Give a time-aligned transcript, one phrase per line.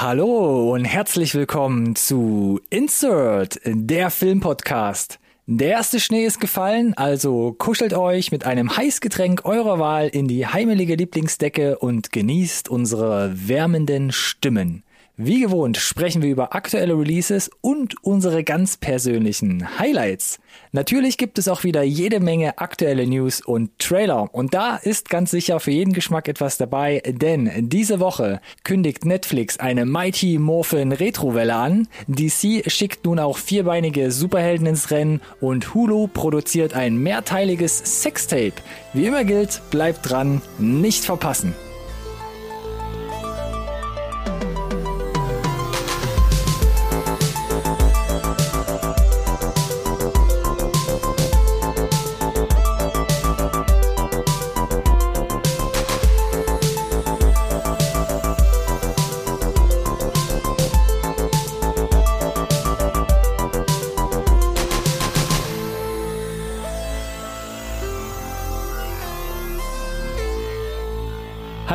[0.00, 5.20] Hallo und herzlich willkommen zu Insert, der Filmpodcast.
[5.46, 10.46] Der erste Schnee ist gefallen, also kuschelt euch mit einem Heißgetränk eurer Wahl in die
[10.46, 14.82] heimelige Lieblingsdecke und genießt unsere wärmenden Stimmen.
[15.18, 20.38] Wie gewohnt sprechen wir über aktuelle Releases und unsere ganz persönlichen Highlights.
[20.72, 24.34] Natürlich gibt es auch wieder jede Menge aktuelle News und Trailer.
[24.34, 29.58] Und da ist ganz sicher für jeden Geschmack etwas dabei, denn diese Woche kündigt Netflix
[29.58, 31.88] eine Mighty Morphin Retrowelle an.
[32.06, 38.54] DC schickt nun auch vierbeinige Superhelden ins Rennen und Hulu produziert ein mehrteiliges Sextape.
[38.94, 41.54] Wie immer gilt, bleibt dran, nicht verpassen.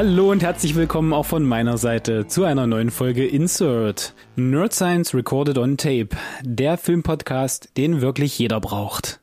[0.09, 4.13] Hallo und herzlich willkommen auch von meiner Seite zu einer neuen Folge Insert.
[4.38, 6.08] Nerd Science Recorded on Tape.
[6.44, 9.19] Der Filmpodcast, den wirklich jeder braucht.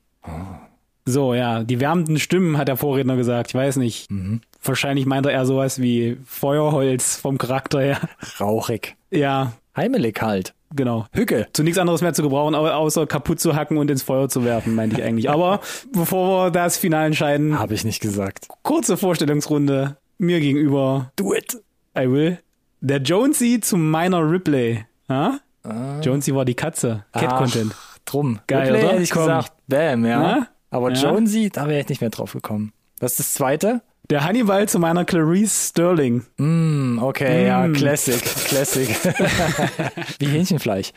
[1.06, 3.48] So, ja, die wärmenden Stimmen hat der Vorredner gesagt.
[3.48, 4.10] Ich weiß nicht.
[4.10, 4.42] Mhm.
[4.62, 8.00] Wahrscheinlich meint er eher sowas wie Feuerholz vom Charakter her.
[8.38, 8.94] Rauchig.
[9.10, 10.52] Ja, Heimelig halt.
[10.76, 11.06] genau.
[11.12, 11.46] Hücke.
[11.54, 14.44] Zu nichts anderes mehr zu gebrauchen, au- außer kaputt zu hacken und ins Feuer zu
[14.44, 15.30] werfen, meinte ich eigentlich.
[15.30, 15.60] Aber
[15.94, 18.48] bevor wir das Final entscheiden, Habe ich nicht gesagt.
[18.62, 19.96] kurze Vorstellungsrunde.
[20.18, 21.62] Mir gegenüber Do it.
[21.98, 22.38] I will.
[22.80, 24.84] Der Jonesy zu meiner Ripley.
[25.08, 25.40] Ja?
[26.02, 27.04] Jonesy war die Katze.
[27.12, 27.74] Cat Ach, Content.
[28.04, 28.38] Drum.
[28.46, 28.92] Geil, Ripley oder?
[28.92, 29.22] hätte ich Komm.
[29.22, 30.18] gesagt, bam, ja.
[30.20, 30.48] Na?
[30.70, 31.10] Aber Ja.
[31.10, 32.72] Jonesy, da wäre ich nicht mehr drauf gekommen.
[33.00, 33.80] Was ist das zweite?
[34.10, 36.24] Der Hannibal zu meiner Clarice Sterling.
[36.36, 37.72] Hm, okay, ja, Mm.
[37.72, 38.88] Classic, Classic.
[40.18, 40.92] Wie Hähnchenfleisch.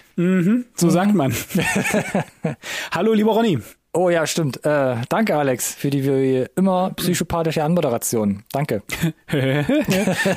[0.76, 1.34] So sagt man.
[2.92, 3.60] Hallo, lieber Ronny.
[3.98, 4.64] Oh ja, stimmt.
[4.64, 8.44] Äh, danke, Alex, für die wie immer psychopathische Anmoderation.
[8.52, 8.84] Danke.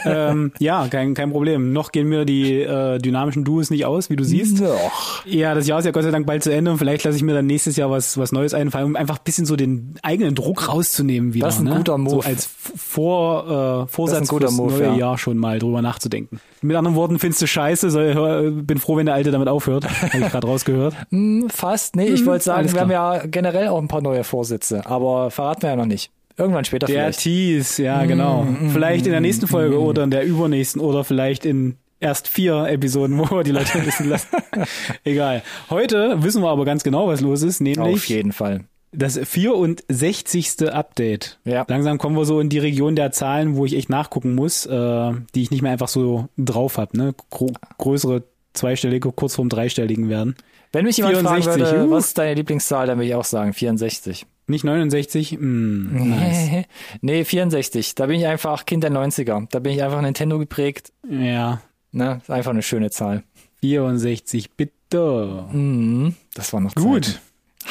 [0.06, 1.70] ähm, ja, kein, kein Problem.
[1.74, 4.62] Noch gehen mir die äh, dynamischen Duos nicht aus, wie du siehst.
[4.62, 5.26] Doch.
[5.26, 7.22] Ja, das Jahr ist ja Gott sei Dank bald zu Ende und vielleicht lasse ich
[7.22, 10.34] mir dann nächstes Jahr was, was Neues einfallen, um einfach ein bisschen so den eigenen
[10.34, 11.44] Druck rauszunehmen wieder.
[11.44, 11.76] Das ist ein ne?
[11.76, 12.10] guter Move.
[12.12, 14.94] So als Vor, äh, Vorsatz fürs Move, neue ja.
[14.94, 16.40] Jahr schon mal drüber nachzudenken.
[16.62, 19.86] Mit anderen Worten, findest du scheiße, soll, bin froh, wenn der Alte damit aufhört.
[19.86, 20.94] Habe ich gerade rausgehört.
[21.10, 21.96] Hm, fast.
[21.96, 25.62] Nee, ich wollte sagen, wir haben ja generell auch ein paar neue Vorsätze, aber verraten
[25.62, 26.10] wir ja noch nicht.
[26.36, 27.20] Irgendwann später Der vielleicht.
[27.20, 28.46] Tease, ja genau.
[28.72, 33.18] vielleicht in der nächsten Folge oder in der übernächsten oder vielleicht in erst vier Episoden,
[33.18, 34.28] wo wir die Leute wissen lassen.
[35.04, 35.42] Egal.
[35.68, 38.64] Heute wissen wir aber ganz genau, was los ist, Auf nämlich jeden Fall.
[38.92, 40.72] das 64.
[40.72, 41.38] Update.
[41.44, 41.64] Ja.
[41.68, 45.12] Langsam kommen wir so in die Region der Zahlen, wo ich echt nachgucken muss, äh,
[45.34, 46.96] die ich nicht mehr einfach so drauf habe.
[46.96, 47.14] Ne?
[47.30, 48.22] Gro größere
[48.54, 50.36] zweistellige, kurz vorm dreistelligen werden.
[50.72, 51.90] Wenn mich jemand 64, fragen würde, uh.
[51.90, 54.26] was ist deine Lieblingszahl, dann würde ich auch sagen 64.
[54.46, 55.38] Nicht 69?
[55.38, 56.64] Mm, nice.
[57.00, 57.94] nee, 64.
[57.94, 59.46] Da bin ich einfach Kind der 90er.
[59.50, 60.92] Da bin ich einfach Nintendo geprägt.
[61.08, 61.60] Ja,
[61.92, 63.24] Ne, ist einfach eine schöne Zahl.
[63.62, 65.46] 64, bitte.
[65.50, 67.04] Mhm, das war noch Gut.
[67.04, 67.20] Zeit.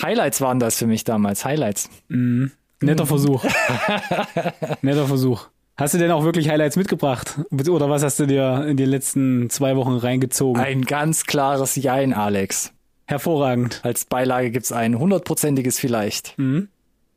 [0.02, 1.46] Highlights waren das für mich damals.
[1.46, 1.90] Highlights.
[2.10, 2.52] Mhm.
[2.82, 3.44] Netter Versuch.
[4.82, 5.48] Netter Versuch.
[5.76, 7.40] Hast du denn auch wirklich Highlights mitgebracht?
[7.52, 10.62] Oder was hast du dir in den letzten zwei Wochen reingezogen?
[10.62, 12.74] Ein ganz klares Jein, Alex.
[13.10, 13.82] Hervorragend.
[13.84, 16.36] Als Beilage gibt's ein hundertprozentiges vielleicht.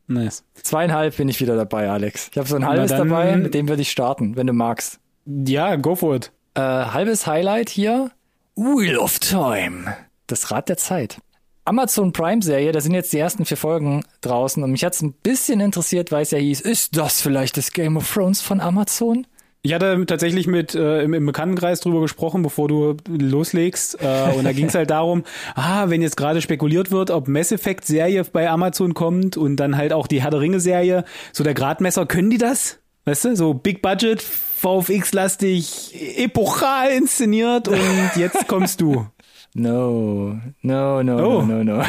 [0.08, 0.42] Nice.
[0.54, 2.28] Zweieinhalb bin ich wieder dabei, Alex.
[2.32, 4.98] Ich habe so ein halbes dann- dabei, mit dem würde ich starten, wenn du magst.
[5.26, 6.32] Ja, go for it.
[6.54, 8.10] Äh, halbes Highlight hier.
[8.56, 9.94] Wheel of Time.
[10.26, 11.18] Das Rad der Zeit.
[11.64, 15.12] Amazon Prime Serie, da sind jetzt die ersten vier Folgen draußen und mich hat's ein
[15.12, 19.26] bisschen interessiert, weil es ja hieß, ist das vielleicht das Game of Thrones von Amazon?
[19.64, 23.96] Ich hatte tatsächlich mit äh, im, im Bekanntenkreis drüber gesprochen, bevor du loslegst.
[24.02, 25.22] Äh, und da ging es halt darum,
[25.54, 29.76] ah, wenn jetzt gerade spekuliert wird, ob Mass Effect Serie bei Amazon kommt und dann
[29.76, 32.80] halt auch die Herr der Ringe Serie, so der Gradmesser, können die das?
[33.04, 39.06] Weißt du, so Big Budget, VFX-lastig, epochal inszeniert und jetzt kommst du.
[39.54, 41.42] No, no, no, Oh.
[41.42, 41.84] no, no, no.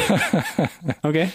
[1.01, 1.29] Okay.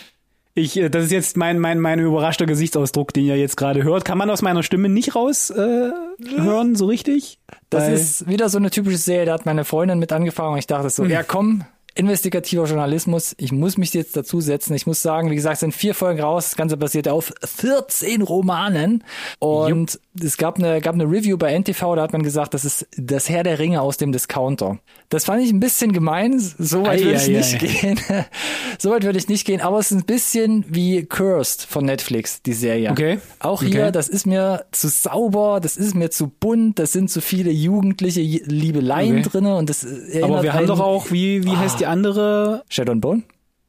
[0.58, 4.04] Ich, äh, das ist jetzt mein, mein, mein überraschter Gesichtsausdruck, den ihr jetzt gerade hört.
[4.04, 5.90] Kann man aus meiner Stimme nicht raus äh,
[6.36, 7.38] hören, so richtig?
[7.70, 10.58] Das Weil- ist wieder so eine typische Serie, da hat meine Freundin mit angefangen und
[10.58, 11.10] ich dachte so, Hm.
[11.10, 11.64] ja komm,
[11.98, 13.34] investigativer Journalismus.
[13.38, 14.74] Ich muss mich jetzt dazu setzen.
[14.74, 16.50] Ich muss sagen, wie gesagt, es sind vier Folgen raus.
[16.50, 19.02] Das Ganze basiert auf 14 Romanen.
[19.40, 20.24] Und Jupp.
[20.24, 23.28] es gab eine, gab eine Review bei NTV, da hat man gesagt, das ist das
[23.28, 24.78] Herr der Ringe aus dem Discounter.
[25.08, 26.38] Das fand ich ein bisschen gemein.
[26.38, 27.98] So weit würde ich nicht gehen.
[28.78, 29.60] so weit würde ich nicht gehen.
[29.60, 32.92] Aber es ist ein bisschen wie Cursed von Netflix, die Serie.
[32.92, 33.18] Okay.
[33.40, 33.92] Auch hier, okay.
[33.92, 38.20] das ist mir zu sauber, das ist mir zu bunt, das sind zu viele jugendliche
[38.20, 39.28] Liebeleien okay.
[39.30, 39.84] drinne und das
[40.22, 41.58] Aber wir haben doch auch, wie, wie ah.
[41.58, 42.64] heißt die andere?
[42.68, 43.22] Shadow and Bone?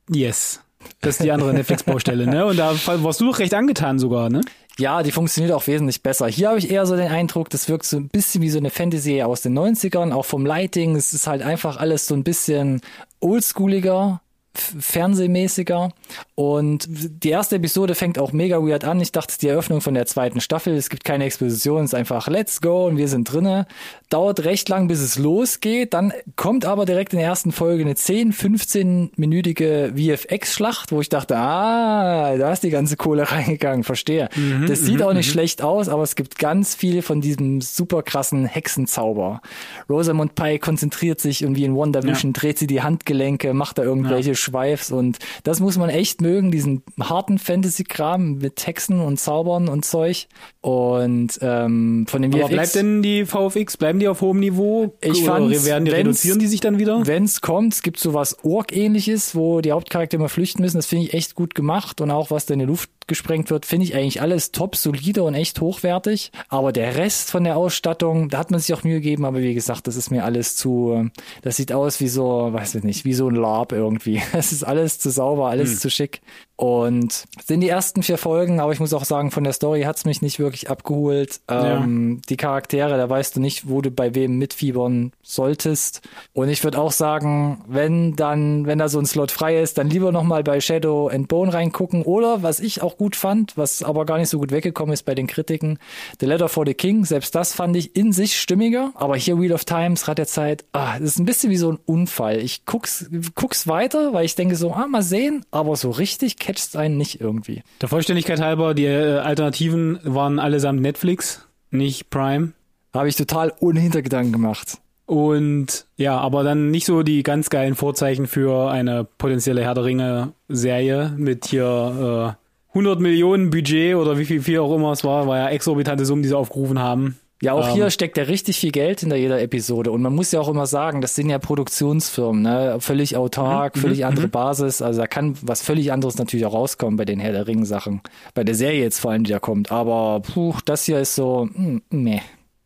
[0.09, 0.61] Yes.
[1.01, 2.45] Das ist die andere Netflix-Baustelle, ne?
[2.45, 4.41] Und da warst du doch recht angetan sogar, ne?
[4.77, 6.27] Ja, die funktioniert auch wesentlich besser.
[6.27, 8.69] Hier habe ich eher so den Eindruck, das wirkt so ein bisschen wie so eine
[8.69, 10.95] Fantasy aus den 90ern, auch vom Lighting.
[10.95, 12.79] Es ist halt einfach alles so ein bisschen
[13.19, 14.21] oldschooliger,
[14.57, 15.91] fernsehmäßiger.
[16.35, 18.99] Und die erste Episode fängt auch mega weird an.
[19.01, 20.75] Ich dachte, die Eröffnung von der zweiten Staffel.
[20.75, 23.67] Es gibt keine Exposition, es ist einfach let's go und wir sind drinne.
[24.09, 25.93] Dauert recht lang, bis es losgeht.
[25.93, 31.37] Dann kommt aber direkt in der ersten Folge eine 10, 15-minütige VFX-Schlacht, wo ich dachte,
[31.37, 34.29] ah, da ist die ganze Kohle reingegangen, verstehe.
[34.35, 35.31] Mhm, das sieht auch nicht mhm.
[35.31, 39.41] schlecht aus, aber es gibt ganz viel von diesem super krassen Hexenzauber.
[39.89, 42.31] Rosamund Pike konzentriert sich irgendwie in ja.
[42.33, 44.43] dreht sie die Handgelenke, macht da irgendwelche ja.
[44.43, 49.85] Schweifs und das muss man echt mögen, diesen harten Fantasy-Kram mit Hexen und Zaubern und
[49.85, 50.27] Zeug.
[50.61, 52.43] Und ähm, von dem VFX.
[52.43, 54.95] Aber bleibt denn die VFX, bleiben die auf hohem Niveau?
[55.01, 57.05] Ich fand, werden die reduzieren die sich dann wieder?
[57.05, 60.77] Wenn's kommt, es gibt so was Ork-ähnliches, wo die Hauptcharaktere immer flüchten müssen.
[60.77, 63.65] Das finde ich echt gut gemacht und auch was da in die Luft gesprengt wird,
[63.65, 66.31] finde ich eigentlich alles top, solide und echt hochwertig.
[66.47, 69.53] Aber der Rest von der Ausstattung, da hat man sich auch Mühe gegeben, aber wie
[69.53, 71.09] gesagt, das ist mir alles zu,
[71.41, 74.21] das sieht aus wie so, weiß ich nicht, wie so ein Lab irgendwie.
[74.33, 75.77] Es ist alles zu sauber, alles hm.
[75.77, 76.21] zu schick.
[76.59, 80.03] Und sind die ersten vier Folgen, aber ich muss auch sagen, von der Story hat's
[80.03, 81.39] mich nicht wirklich abgeholt.
[81.47, 82.21] Ähm, ja.
[82.27, 86.01] Die Charaktere, da weißt du nicht, wo du bei wem mitfiebern solltest.
[86.33, 89.89] Und ich würde auch sagen, wenn dann, wenn da so ein Slot frei ist, dann
[89.89, 92.01] lieber nochmal bei Shadow and Bone reingucken.
[92.01, 95.15] Oder was ich auch gut fand, was aber gar nicht so gut weggekommen ist bei
[95.15, 95.79] den Kritiken,
[96.19, 98.91] The Letter for the King, selbst das fand ich in sich stimmiger.
[98.95, 101.71] Aber hier Wheel of Times, Rat der Zeit, ah, das ist ein bisschen wie so
[101.71, 102.39] ein Unfall.
[102.39, 106.75] Ich guck's, guck's weiter, weil ich denke so, ah, mal sehen, aber so richtig catcht
[106.75, 107.61] einen nicht irgendwie.
[107.79, 112.53] Der Vollständigkeit halber, die äh, Alternativen waren allesamt Netflix, nicht Prime.
[112.91, 114.79] Habe ich total ohne Hintergedanken gemacht.
[115.05, 119.85] Und ja, aber dann nicht so die ganz geilen Vorzeichen für eine potenzielle Herr der
[119.85, 125.03] Ringe Serie mit hier äh, 100 Millionen Budget oder wie viel, viel auch immer es
[125.03, 127.19] war, war ja exorbitante Summen, die sie aufgerufen haben.
[127.41, 129.91] Ja, auch ähm, hier steckt ja richtig viel Geld hinter jeder Episode.
[129.91, 132.77] Und man muss ja auch immer sagen, das sind ja Produktionsfirmen, ne?
[132.79, 134.31] Völlig autark, mhm, völlig mhm, andere mhm.
[134.31, 134.81] Basis.
[134.81, 138.01] Also da kann was völlig anderes natürlich auch rauskommen bei den Herr der Ring-Sachen.
[138.33, 139.71] Bei der Serie jetzt vor allem, die da kommt.
[139.71, 142.21] Aber puh, das hier ist so, mh, hm, meh.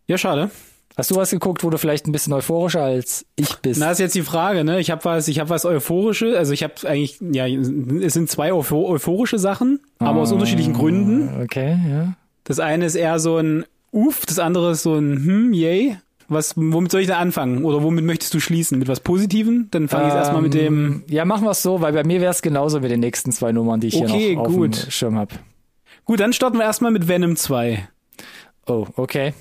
[0.07, 0.49] Ja, schade.
[0.95, 3.79] Hast du was geguckt, wo du vielleicht ein bisschen euphorischer als ich bist?
[3.79, 4.79] Na, ist jetzt die Frage, ne?
[4.79, 8.53] Ich habe was, ich habe was euphorische, also ich habe eigentlich ja, es sind zwei
[8.53, 11.41] euphorische Sachen, aber aus ah, unterschiedlichen Gründen.
[11.43, 12.13] Okay, ja.
[12.43, 15.97] Das eine ist eher so ein Uff, das andere ist so ein Hm, yay.
[16.27, 17.63] Was, womit soll ich da anfangen?
[17.63, 18.79] Oder womit möchtest du schließen?
[18.79, 19.67] Mit was Positivem?
[19.71, 20.85] Dann fange ich ähm, erstmal mit dem.
[20.85, 23.31] Ähm, ja, machen wir es so, weil bei mir wäre es genauso mit den nächsten
[23.31, 24.85] zwei Nummern, die ich okay, hier noch auf gut.
[24.85, 25.35] dem Schirm habe.
[26.05, 27.87] Gut, dann starten wir erstmal mit Venom 2.
[28.65, 29.33] Oh, okay.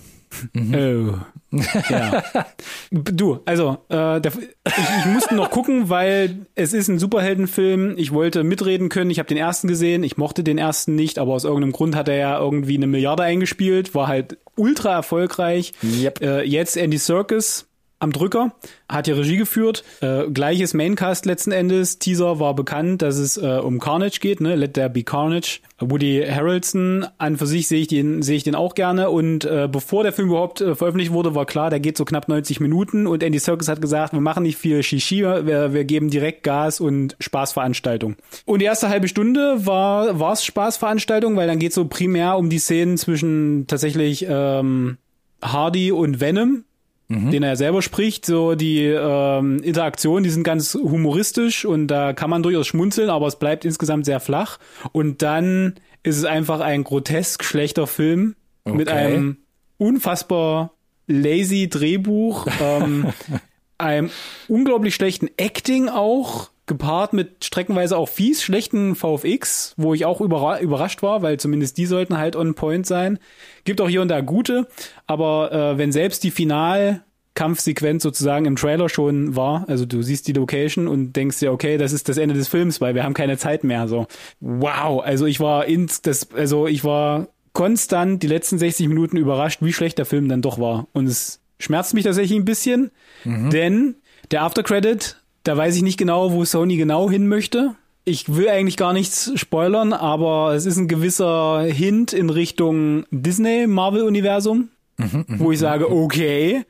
[0.53, 0.75] Mhm.
[0.75, 1.59] Oh.
[1.91, 2.23] Ja.
[2.91, 4.33] du, also, äh, der,
[4.67, 7.95] ich, ich musste noch gucken, weil es ist ein Superheldenfilm.
[7.99, 9.11] Ich wollte mitreden können.
[9.11, 10.03] Ich habe den ersten gesehen.
[10.05, 13.23] Ich mochte den ersten nicht, aber aus irgendeinem Grund hat er ja irgendwie eine Milliarde
[13.23, 13.95] eingespielt.
[13.95, 15.73] War halt ultra erfolgreich.
[15.83, 16.23] Yep.
[16.23, 17.67] Äh, jetzt Andy Circus
[18.03, 18.53] am Drücker,
[18.89, 19.85] hat ja Regie geführt.
[20.01, 21.99] Äh, gleiches Maincast letzten Endes.
[21.99, 24.57] Teaser war bekannt, dass es äh, um Carnage geht, ne?
[24.57, 25.61] Let There Be Carnage.
[25.79, 29.11] Woody Harrelson, an für sich sehe ich den, sehe ich den auch gerne.
[29.11, 32.29] Und äh, bevor der Film überhaupt äh, veröffentlicht wurde, war klar, der geht so knapp
[32.29, 33.07] 90 Minuten.
[33.07, 36.81] Und Andy Serkis hat gesagt, wir machen nicht viel Shishi, wir, wir geben direkt Gas
[36.81, 38.17] und Spaßveranstaltung.
[38.45, 42.59] Und die erste halbe Stunde war war's Spaßveranstaltung, weil dann geht so primär um die
[42.59, 44.99] Szenen zwischen tatsächlich ähm,
[45.43, 46.65] Hardy und Venom
[47.09, 47.31] mhm.
[47.31, 48.27] den er selber spricht.
[48.27, 53.27] So die ähm, Interaktionen, die sind ganz humoristisch und da kann man durchaus schmunzeln, aber
[53.27, 54.59] es bleibt insgesamt sehr flach.
[54.93, 58.77] Und dann ist es einfach ein grotesk schlechter Film okay.
[58.77, 59.39] mit einem
[59.79, 60.73] unfassbar
[61.07, 63.13] lazy Drehbuch, ähm,
[63.79, 64.11] einem
[64.49, 70.61] unglaublich schlechten Acting auch gepaart mit streckenweise auch fies schlechten VFX, wo ich auch überra
[70.61, 73.19] überrascht war, weil zumindest die sollten halt on point sein.
[73.65, 74.67] Gibt auch hier und da gute,
[75.07, 80.33] aber äh, wenn selbst die Final-Kampfsequenz sozusagen im Trailer schon war, also du siehst die
[80.33, 83.37] Location und denkst dir, okay, das ist das Ende des Films, weil wir haben keine
[83.37, 83.87] Zeit mehr.
[83.87, 84.07] So,
[84.41, 89.61] wow, also ich war ins, das, also ich war konstant die letzten 60 Minuten überrascht,
[89.61, 90.89] wie schlecht der Film dann doch war.
[90.93, 92.91] Und es schmerzt mich tatsächlich ein bisschen,
[93.25, 93.51] mhm.
[93.51, 93.97] denn
[94.31, 97.75] der Aftercredit Da weiß ich nicht genau, wo Sony genau hin möchte.
[98.05, 104.71] Ich will eigentlich gar nichts spoilern, aber es ist ein gewisser Hint in Richtung Disney-Marvel-Universum,
[104.97, 106.65] mhm, wo ich sage, okay,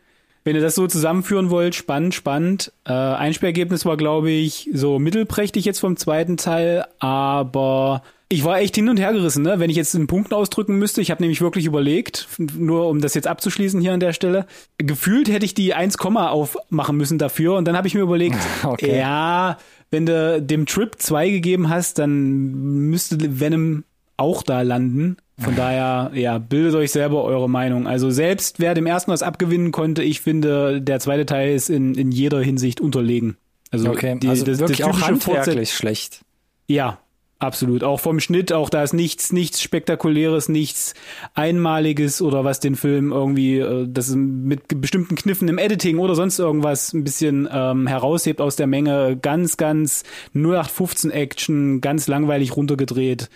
[0.45, 2.73] wenn ihr das so zusammenführen wollt, spannend, spannend.
[2.85, 8.03] Äh, Einspielergebnis war, glaube ich, so mittelprächtig jetzt vom zweiten Teil, aber
[8.33, 9.61] ich war echt hin und her gerissen, ne?
[9.61, 11.03] wenn ich jetzt in Punkten ausdrücken müsste.
[11.03, 14.47] Ich habe nämlich wirklich überlegt, nur um das jetzt abzuschließen hier an der Stelle.
[14.79, 18.99] Gefühlt hätte ich die 1, aufmachen müssen dafür und dann habe ich mir überlegt, okay.
[18.99, 19.59] ja,
[19.91, 23.85] wenn du dem Trip 2 gegeben hast, dann müsste Venom
[24.17, 25.19] auch da landen.
[25.39, 27.87] Von daher, ja, bildet euch selber eure Meinung.
[27.87, 31.95] Also selbst wer dem ersten was abgewinnen konnte, ich finde, der zweite Teil ist in,
[31.95, 33.37] in jeder Hinsicht unterlegen.
[33.71, 36.21] Also, okay, die, also das, wirklich das auch handwerklich schlecht.
[36.67, 36.99] Ja,
[37.43, 37.83] Absolut.
[37.83, 40.95] Auch vom Schnitt, auch da ist nichts, nichts Spektakuläres, nichts
[41.35, 46.15] Einmaliges oder was den Film irgendwie, äh, das ist mit bestimmten Kniffen im Editing oder
[46.15, 49.19] sonst irgendwas ein bisschen ähm, heraushebt aus der Menge.
[49.21, 53.29] Ganz, ganz 0815 Action, ganz langweilig runtergedreht.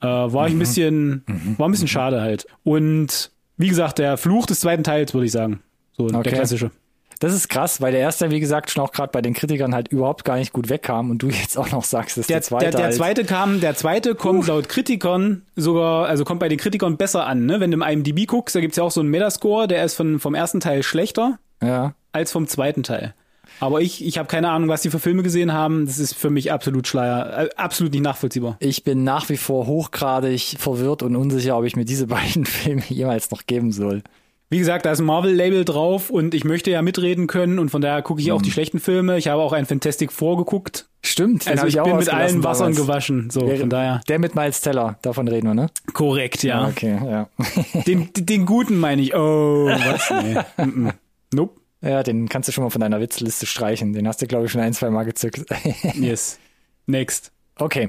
[0.00, 0.58] Äh, war ich ein mhm.
[0.58, 1.54] bisschen, mhm.
[1.56, 2.48] war ein bisschen schade halt.
[2.64, 5.60] Und wie gesagt, der Fluch des zweiten Teils, würde ich sagen.
[5.96, 6.22] So okay.
[6.22, 6.72] der klassische.
[7.22, 9.86] Das ist krass, weil der erste, wie gesagt, schon auch gerade bei den Kritikern halt
[9.86, 12.64] überhaupt gar nicht gut wegkam und du jetzt auch noch sagst, dass der, der zweite.
[12.64, 14.48] Der, der halt zweite kam, der zweite kommt uh.
[14.48, 17.60] laut Kritikern sogar, also kommt bei den Kritikern besser an, ne?
[17.60, 20.18] Wenn du im IMDb guckst, da gibt's ja auch so einen Metascore, der ist von,
[20.18, 21.94] vom ersten Teil schlechter ja.
[22.10, 23.14] als vom zweiten Teil.
[23.60, 25.86] Aber ich, ich habe keine Ahnung, was die für Filme gesehen haben.
[25.86, 28.56] Das ist für mich absolut Schleier, äh, absolut nicht nachvollziehbar.
[28.58, 32.82] Ich bin nach wie vor hochgradig verwirrt und unsicher, ob ich mir diese beiden Filme
[32.88, 34.02] jemals noch geben soll.
[34.52, 37.80] Wie gesagt, da ist ein Marvel-Label drauf und ich möchte ja mitreden können und von
[37.80, 38.34] daher gucke ich mhm.
[38.34, 39.16] auch die schlechten Filme.
[39.16, 40.90] Ich habe auch ein Fantastic vorgeguckt.
[41.02, 43.30] Stimmt, also ich, ich bin mit allen Wassern gewaschen.
[43.30, 44.02] So, der, von daher.
[44.08, 45.70] Der mit Miles Teller, davon reden wir, ne?
[45.94, 46.68] Korrekt, ja.
[46.68, 47.30] Okay, ja.
[47.86, 49.14] Den, den guten meine ich.
[49.14, 50.10] Oh, was?
[50.22, 50.34] Nee.
[50.66, 50.92] mm -mm.
[51.32, 51.58] Nope.
[51.80, 53.94] Ja, den kannst du schon mal von deiner Witzliste streichen.
[53.94, 55.46] Den hast du, glaube ich, schon ein, zwei Mal gezückt.
[55.94, 56.38] yes.
[56.84, 57.32] Next.
[57.56, 57.88] Okay.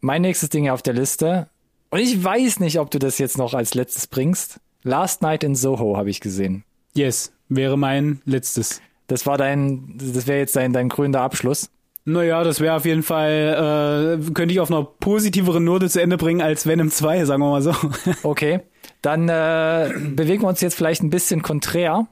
[0.00, 1.48] Mein nächstes Ding auf der Liste.
[1.90, 4.60] Und ich weiß nicht, ob du das jetzt noch als letztes bringst.
[4.84, 6.64] Last Night in Soho habe ich gesehen.
[6.94, 8.80] Yes, wäre mein letztes.
[9.06, 11.70] Das war dein, das wäre jetzt dein, dein krönender Abschluss.
[12.06, 16.18] Naja, das wäre auf jeden Fall, äh, könnte ich auf einer positiveren Note zu Ende
[16.18, 17.74] bringen als Venom 2, sagen wir mal so.
[18.22, 18.60] okay,
[19.00, 22.06] dann äh, bewegen wir uns jetzt vielleicht ein bisschen konträr.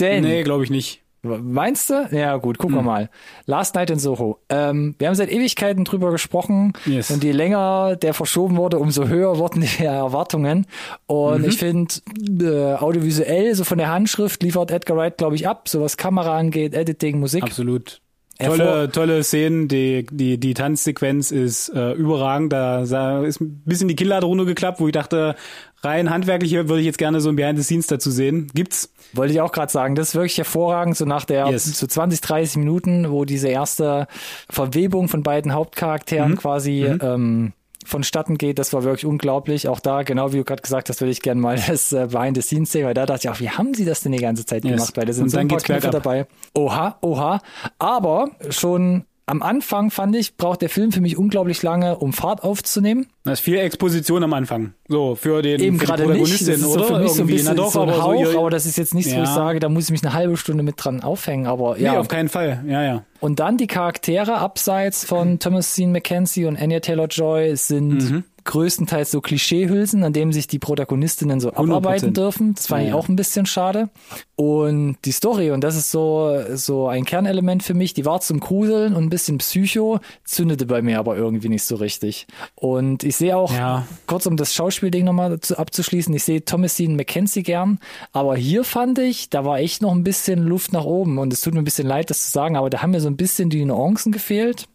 [0.00, 1.03] Denn nee, glaube ich nicht.
[1.24, 2.08] Meinst du?
[2.12, 2.84] Ja, gut, gucken hm.
[2.84, 3.10] wir mal.
[3.46, 4.38] Last Night in Soho.
[4.48, 6.74] Ähm, wir haben seit Ewigkeiten drüber gesprochen.
[6.84, 7.10] Yes.
[7.10, 10.66] Und je länger der verschoben wurde, umso höher wurden die Erwartungen.
[11.06, 11.48] Und mhm.
[11.48, 11.94] ich finde,
[12.40, 16.36] äh, audiovisuell, so von der Handschrift, liefert Edgar Wright, glaube ich, ab, so was Kamera
[16.36, 17.42] angeht, Editing, Musik.
[17.42, 18.00] Absolut.
[18.38, 22.52] Tolle, tolle Szenen, die, die, die Tanzsequenz ist äh, überragend.
[22.52, 25.36] Da, da ist ein bisschen die Kinnlade runtergeklappt, wo ich dachte,
[25.84, 28.48] rein handwerklich würde ich jetzt gerne so ein Behind the Scenes dazu sehen.
[28.54, 28.90] Gibt's?
[29.12, 31.64] Wollte ich auch gerade sagen, das ist wirklich hervorragend, so nach der yes.
[31.78, 34.08] so 20, 30 Minuten, wo diese erste
[34.50, 36.36] Verwebung von beiden Hauptcharakteren mhm.
[36.36, 36.98] quasi mhm.
[37.02, 37.52] Ähm,
[37.84, 39.68] vonstatten geht, das war wirklich unglaublich.
[39.68, 42.36] Auch da, genau wie du gerade gesagt hast, würde ich gerne mal das äh, Behind
[42.36, 44.44] the Scenes sehen, weil da dachte ich auch, wie haben sie das denn die ganze
[44.46, 44.72] Zeit yes.
[44.74, 44.96] gemacht?
[44.96, 46.26] Weil da sind Und so ein paar Kniffe dabei.
[46.54, 47.40] Oha, oha.
[47.78, 52.44] Aber schon am Anfang fand ich, braucht der Film für mich unglaublich lange, um Fahrt
[52.44, 53.06] aufzunehmen.
[53.24, 54.74] Das ist viel Exposition am Anfang.
[54.86, 56.32] So, für den Eben für gerade nicht.
[56.32, 58.66] Das ist so für mich so ein bisschen doch, so ein Hauch, so, aber das
[58.66, 59.18] ist jetzt nichts, ja.
[59.18, 61.92] wo ich sage, da muss ich mich eine halbe Stunde mit dran aufhängen, aber ja.
[61.92, 62.62] Nee, auf keinen Fall.
[62.68, 63.04] Ja, ja.
[63.20, 69.10] Und dann die Charaktere abseits von Thomas Sean McKenzie und Anya Taylor-Joy sind mhm größtenteils
[69.10, 71.56] so Klischeehülsen, an dem sich die Protagonistinnen so 100%.
[71.56, 72.54] abarbeiten dürfen.
[72.54, 73.88] Das fand ja, ich auch ein bisschen schade.
[74.36, 78.40] Und die Story, und das ist so, so ein Kernelement für mich, die war zum
[78.40, 82.26] Gruseln und ein bisschen Psycho, zündete bei mir aber irgendwie nicht so richtig.
[82.54, 83.86] Und ich sehe auch, ja.
[84.06, 87.78] kurz um das Schauspielding nochmal abzuschließen, ich sehe Thomasine McKenzie gern,
[88.12, 91.40] aber hier fand ich, da war echt noch ein bisschen Luft nach oben und es
[91.40, 93.48] tut mir ein bisschen leid, das zu sagen, aber da haben mir so ein bisschen
[93.50, 94.66] die Nuancen gefehlt,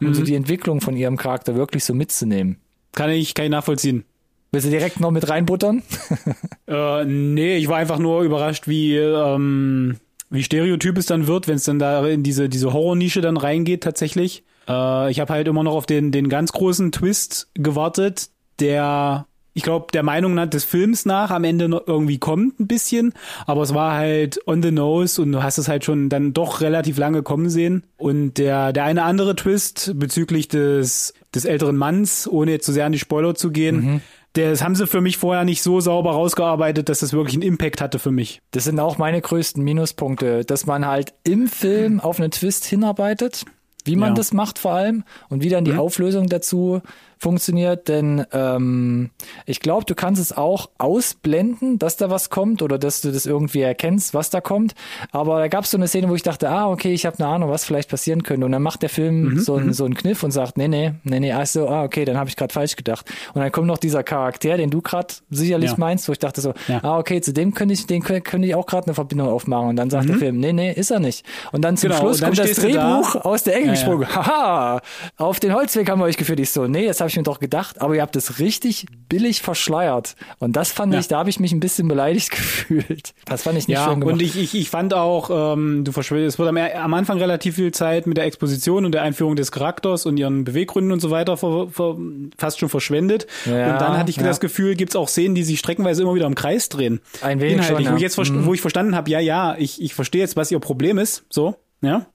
[0.00, 0.14] um mhm.
[0.14, 2.58] so die Entwicklung von ihrem Charakter wirklich so mitzunehmen.
[2.96, 4.04] Kann ich, kann ich nachvollziehen.
[4.50, 5.82] Willst du direkt noch mit reinbuttern?
[6.66, 9.98] äh, nee, ich war einfach nur überrascht, wie, ähm,
[10.30, 13.82] wie stereotyp es dann wird, wenn es dann da in diese, diese Horror-Nische dann reingeht
[13.82, 14.44] tatsächlich.
[14.66, 19.26] Äh, ich habe halt immer noch auf den, den ganz großen Twist gewartet, der
[19.56, 23.14] ich glaube, der Meinung des Films nach am Ende noch irgendwie kommt ein bisschen,
[23.46, 26.60] aber es war halt on the nose und du hast es halt schon dann doch
[26.60, 27.82] relativ lange kommen sehen.
[27.96, 32.84] Und der, der eine andere Twist bezüglich des, des älteren Manns, ohne jetzt zu sehr
[32.84, 34.00] an die Spoiler zu gehen, mhm.
[34.34, 37.80] Das haben sie für mich vorher nicht so sauber rausgearbeitet, dass das wirklich einen Impact
[37.80, 38.42] hatte für mich.
[38.50, 43.46] Das sind auch meine größten Minuspunkte, dass man halt im Film auf einen Twist hinarbeitet,
[43.86, 44.14] wie man ja.
[44.16, 45.78] das macht vor allem und wie dann die mhm.
[45.78, 46.82] Auflösung dazu
[47.18, 49.10] funktioniert, denn ähm,
[49.46, 53.26] ich glaube, du kannst es auch ausblenden, dass da was kommt oder dass du das
[53.26, 54.74] irgendwie erkennst, was da kommt.
[55.12, 57.28] Aber da gab es so eine Szene, wo ich dachte, ah, okay, ich habe eine
[57.28, 58.44] Ahnung, was vielleicht passieren könnte.
[58.46, 60.92] Und dann macht der Film Mhm, so, einen, so einen Kniff und sagt, nee, nee,
[61.04, 63.06] nee, nee, ach so, ah, okay, dann habe ich gerade falsch gedacht.
[63.34, 65.76] Und dann kommt noch dieser Charakter, den du gerade sicherlich Ja.
[65.78, 66.80] meinst, wo ich dachte so, Ja.
[66.82, 69.68] ah, okay, zu dem könnte ich, den könnte ich auch gerade eine Verbindung aufmachen.
[69.68, 71.24] Und dann sagt der Film, nee, nee, ist er nicht.
[71.52, 71.92] Und dann zum Mhm.
[71.92, 72.98] Genau, Schluss dann kommt das du da.
[73.00, 74.08] Drehbuch aus der Ecke Ja, gesprungen.
[74.14, 74.80] Haha,
[75.16, 76.40] auf den Holzweg haben wir euch geführt.
[76.40, 79.40] Ich so, nee, das habe ich mir doch gedacht, aber ihr habt es richtig billig
[79.42, 80.16] verschleiert.
[80.38, 80.98] Und das fand Ja.
[81.00, 83.14] ich, da habe ich mich ein bisschen beleidigt gefühlt.
[83.24, 84.14] Das fand ich nicht Ja, schön gemacht.
[84.14, 87.54] und ich, ich, ich fand auch, ähm, du verschwendest, es wird am, am Anfang relativ
[87.56, 91.10] viel Zeit mit der Exposition und der Einführung des Charakters und ihren Beweggründen und so
[91.10, 91.96] weiter ver, ver,
[92.36, 93.26] fast schon verschwendet.
[93.44, 96.26] Ja, und dann hatte ich das Gefühl, gibt's auch Szenen, die sich streckenweise immer wieder
[96.26, 97.00] im Kreis drehen.
[97.22, 98.46] Ein wenig Inhaltlich, schon, wo, ich jetzt, verst- Mhm.
[98.46, 101.54] wo ich verstanden habe, ja, ja, ich, ich verstehe jetzt, was ihr Problem ist, so,
[101.82, 102.06] ja.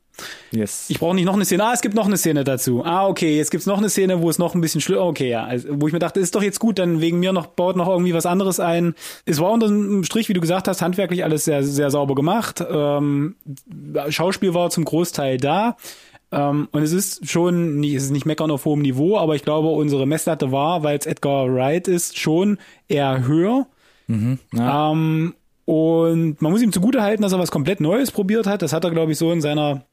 [0.51, 0.86] Yes.
[0.90, 1.66] Ich brauche nicht noch eine Szene.
[1.66, 2.84] Ah, es gibt noch eine Szene dazu.
[2.86, 5.06] Ah, okay, jetzt gibt's noch eine Szene, wo es noch ein bisschen schlimmer.
[5.06, 5.44] Okay, ja.
[5.46, 7.88] Also, wo ich mir dachte, ist doch jetzt gut, dann wegen mir noch baut noch
[7.88, 8.96] irgendwie was anderes ein.
[9.25, 12.63] Es war unter dem Strich, wie du gesagt hast, handwerklich alles sehr, sehr sauber gemacht.
[12.70, 13.36] Ähm,
[14.10, 15.78] Schauspiel war zum Großteil da.
[16.32, 19.44] Ähm, und es ist schon, nicht, es ist nicht meckern auf hohem Niveau, aber ich
[19.44, 23.68] glaube, unsere Messlatte war, weil es Edgar Wright ist, schon eher höher.
[24.54, 24.92] ja.
[24.92, 25.34] Ähm,
[25.66, 28.62] und man muss ihm zugute halten, dass er was komplett Neues probiert hat.
[28.62, 29.86] Das hat er, glaube ich, so in seiner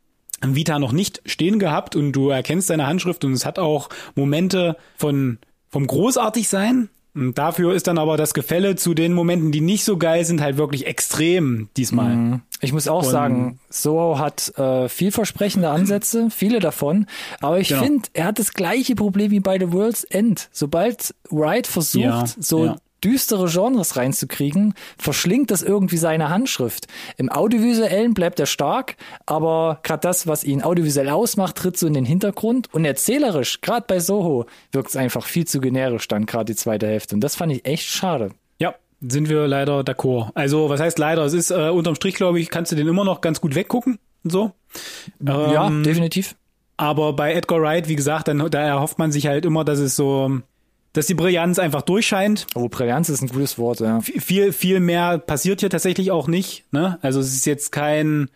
[0.42, 4.76] Vita noch nicht stehen gehabt und du erkennst seine Handschrift und es hat auch Momente
[4.96, 5.38] von
[5.70, 6.88] vom großartig sein.
[7.14, 10.40] Und dafür ist dann aber das Gefälle zu den Momenten, die nicht so geil sind,
[10.40, 12.40] halt wirklich extrem diesmal.
[12.60, 17.06] Ich muss auch Und- sagen, Soho hat äh, vielversprechende Ansätze, viele davon,
[17.40, 17.82] aber ich Genau.
[17.82, 20.48] finde, er hat das gleiche Problem wie bei The World's End.
[20.52, 22.76] Sobald Wright versucht, Ja, so ja.
[23.04, 26.86] Düstere Genres reinzukriegen, verschlingt das irgendwie seine Handschrift.
[27.16, 31.94] Im Audiovisuellen bleibt er stark, aber gerade das, was ihn audiovisuell ausmacht, tritt so in
[31.94, 36.46] den Hintergrund und erzählerisch, gerade bei Soho, wirkt es einfach viel zu generisch dann gerade
[36.46, 38.30] die zweite Hälfte und das fand ich echt schade.
[38.58, 40.30] Ja, sind wir leider d'accord.
[40.34, 41.24] Also, was heißt leider?
[41.24, 43.98] Es ist äh, unterm Strich, glaube ich, kannst du den immer noch ganz gut weggucken
[44.24, 44.52] und so.
[45.20, 46.34] ja, Ähm, definitiv.
[46.76, 49.96] Aber bei Edgar Wright, wie gesagt, dann, da erhofft man sich halt immer, dass es
[49.96, 50.38] so,
[50.98, 52.48] dass die Brillanz einfach durchscheint.
[52.56, 54.00] Oh, Brillanz ist ein gutes Wort, ja.
[54.00, 56.64] Viel, viel mehr passiert hier tatsächlich auch nicht.
[56.72, 56.98] Ne?
[57.02, 58.28] Also es ist jetzt kein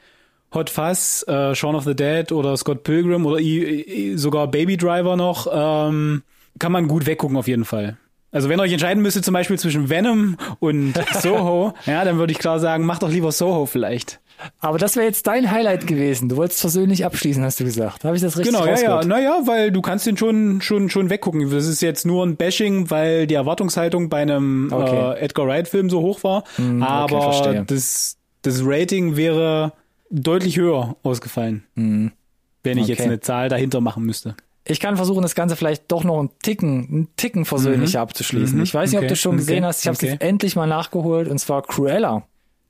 [0.54, 4.76] Hot Fuzz, äh, Shaun of the Dead oder Scott Pilgrim oder i, i, sogar Baby
[4.76, 5.48] Driver noch.
[5.52, 6.22] Ähm,
[6.60, 7.96] kann man gut weggucken auf jeden Fall.
[8.30, 12.32] Also wenn ihr euch entscheiden müsstet zum Beispiel zwischen Venom und Soho, ja, dann würde
[12.32, 14.20] ich klar sagen, macht doch lieber Soho vielleicht.
[14.60, 16.28] Aber das wäre jetzt dein Highlight gewesen.
[16.28, 18.04] Du wolltest persönlich abschließen, hast du gesagt.
[18.04, 18.72] Habe ich das richtig Genau, ja, ja.
[18.74, 19.06] rausgehört?
[19.06, 21.50] Naja, weil du kannst den schon, schon, schon weggucken.
[21.50, 25.14] Das ist jetzt nur ein Bashing, weil die Erwartungshaltung bei einem Okay.
[25.14, 26.44] äh, Edgar Wright-Film so hoch war.
[26.80, 27.64] Aber verstehe.
[27.66, 29.72] das, das Rating wäre
[30.10, 33.08] deutlich höher ausgefallen, wenn ich jetzt Okay.
[33.08, 34.34] eine Zahl dahinter machen müsste.
[34.64, 38.58] Ich kann versuchen, das Ganze vielleicht doch noch einen Ticken, einen Ticken versöhnlicher abzuschließen.
[38.58, 38.62] Mhm.
[38.62, 39.08] Ich weiß nicht, ob Okay.
[39.14, 39.66] du schon gesehen Okay.
[39.66, 39.80] hast.
[39.80, 40.12] Ich habe es Okay.
[40.12, 42.22] jetzt endlich mal nachgeholt und zwar Cruella.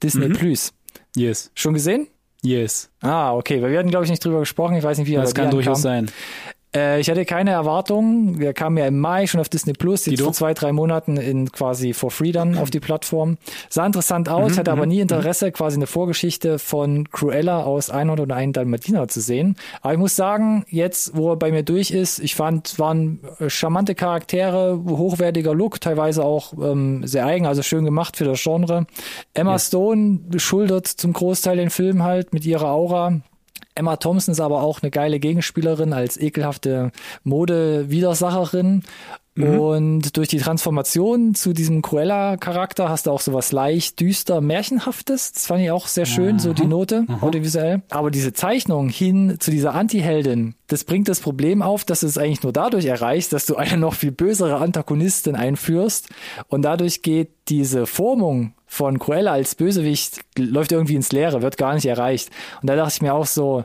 [0.02, 0.32] Disney Mhm.
[0.32, 0.72] Plus.
[1.16, 2.09] Yes, Schon gesehen?
[2.42, 2.90] yes.
[3.01, 3.62] Ah, okay.
[3.62, 4.75] Weil wir hatten, glaube ich, nicht drüber gesprochen.
[4.77, 6.11] Ich weiß nicht, wie er Das kann durchaus sein.
[6.74, 8.38] Äh, ich hatte keine Erwartungen.
[8.38, 11.50] Der kam ja im Mai schon auf Disney Plus, jetzt vor zwei, drei Monaten in
[11.52, 13.38] quasi for free dann auf die Plattform.
[13.68, 18.52] Sah interessant Mhm, aus, hatte aber nie Interesse, quasi eine Vorgeschichte von Cruella aus 101
[18.52, 19.56] Dalmatiner zu sehen.
[19.80, 23.50] Aber ich muss sagen, jetzt, wo er bei mir durch ist, ich fand, waren äh,
[23.50, 28.87] charmante Charaktere, hochwertiger Look, teilweise auch ähm, sehr eigen, also schön gemacht für das Genre.
[29.35, 33.20] Emma Stone schuldet zum Großteil den Film halt mit ihrer Aura.
[33.75, 36.92] Emma Thompson ist aber auch eine geile Gegenspielerin als ekelhafte
[37.25, 38.83] Mode-Widersacherin.
[39.35, 45.33] Und durch die Transformation zu diesem Cruella-Charakter hast du auch sowas leicht düster Märchenhaftes.
[45.33, 47.81] Das fand ich auch sehr schön, so die Note audiovisuell.
[47.88, 52.18] Aber diese Zeichnung hin zu dieser Anti-Heldin, das bringt das Problem auf, dass du es
[52.18, 56.11] eigentlich nur dadurch erreichst, dass du eine noch viel bösere Antagonistin einführst.
[56.48, 61.74] Und dadurch geht diese Formung von Cruella als Bösewicht läuft irgendwie ins Leere, wird gar
[61.74, 62.30] nicht erreicht.
[62.62, 63.64] Und da dachte ich mir auch so,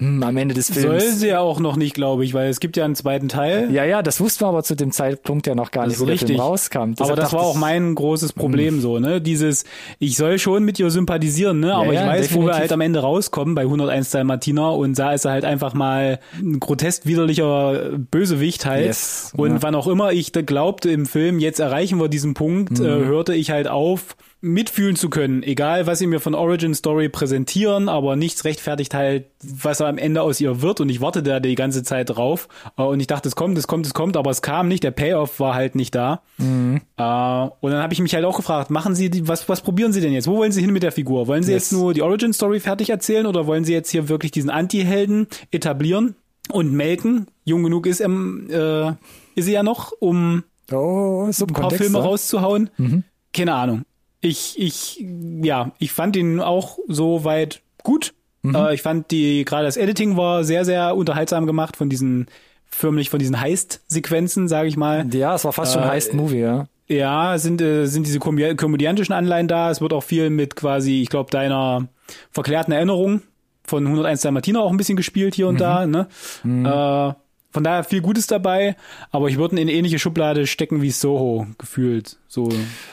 [0.00, 1.18] hm, am Ende des Soll Films.
[1.20, 3.68] sie ja auch noch nicht, glaube ich, weil es gibt ja einen zweiten Teil.
[3.72, 6.04] Ja, ja, das wussten wir aber zu dem Zeitpunkt ja noch gar Das nicht, wo
[6.06, 6.28] der richtig.
[6.28, 6.78] Film rauskam.
[6.78, 9.20] Aber Deshalb das dachte war auch mein großes Problem so, ne?
[9.20, 9.64] Dieses,
[9.98, 11.74] ich soll schon mit ihr sympathisieren, ne?
[11.74, 12.60] Aber ja, ich weiß, wo wir definitiv.
[12.60, 16.60] halt am Ende rauskommen bei 101 Dalmatiner und da ist er halt einfach mal ein
[16.60, 18.86] grotesk widerlicher Bösewicht halt.
[18.86, 19.62] Yes, und ja.
[19.62, 22.84] wann auch immer ich da glaubte im Film, jetzt erreichen wir diesen Punkt, Mhm.
[22.86, 25.42] äh, hörte ich halt auf, mitfühlen zu können.
[25.42, 30.22] Egal, was sie mir von Origin Story präsentieren, aber nichts rechtfertigt halt, was am Ende
[30.22, 30.80] aus ihr wird.
[30.80, 32.48] Und ich warte da die ganze Zeit drauf.
[32.76, 34.84] Äh, Und ich dachte, es kommt, es kommt, es kommt, aber es kam nicht.
[34.84, 36.22] Der Payoff war halt nicht da.
[36.38, 39.92] Äh, und dann habe ich mich halt auch gefragt, machen Sie die, was, was probieren
[39.92, 40.28] Sie denn jetzt?
[40.28, 41.26] Wo wollen Sie hin mit der Figur?
[41.26, 41.70] Wollen Sie Yes.
[41.70, 45.26] jetzt nur die Origin Story fertig erzählen oder wollen Sie jetzt hier wirklich diesen Anti-Helden
[45.50, 46.14] etablieren?
[46.50, 48.88] Und melken, jung genug ist, ähm, äh,
[49.34, 51.76] ist sie ja noch, um Oh, ein paar Subkontext.
[51.82, 52.04] Filme ne?
[52.04, 52.70] rauszuhauen.
[52.78, 53.04] Mhm.
[53.34, 53.82] Keine Ahnung.
[54.20, 55.04] Ich, ich,
[55.42, 58.14] ja, ich fand ihn auch so weit gut.
[58.42, 58.54] Mhm.
[58.54, 62.26] Äh, ich fand die, gerade das Editing war sehr, sehr unterhaltsam gemacht von diesen,
[62.66, 65.06] förmlich von diesen Heist-Sequenzen, sage ich mal.
[65.14, 66.66] Ja, es war fast schon ein Äh, Heist-Movie, ja.
[66.88, 69.70] Ja, sind, äh, sind diese komö- komödiantischen Anleihen da.
[69.70, 71.86] Es wird auch viel mit quasi, ich glaube, deiner
[72.30, 73.22] verklärten Erinnerung
[73.64, 75.86] von 101 Dalmatiner auch ein bisschen gespielt hier und da.
[75.86, 76.08] Ne?
[76.44, 77.12] Äh,
[77.58, 78.76] von daher viel Gutes dabei,
[79.10, 82.16] aber ich würde ihn in eine ähnliche Schublade stecken wie Soho gefühlt.
[82.28, 82.48] So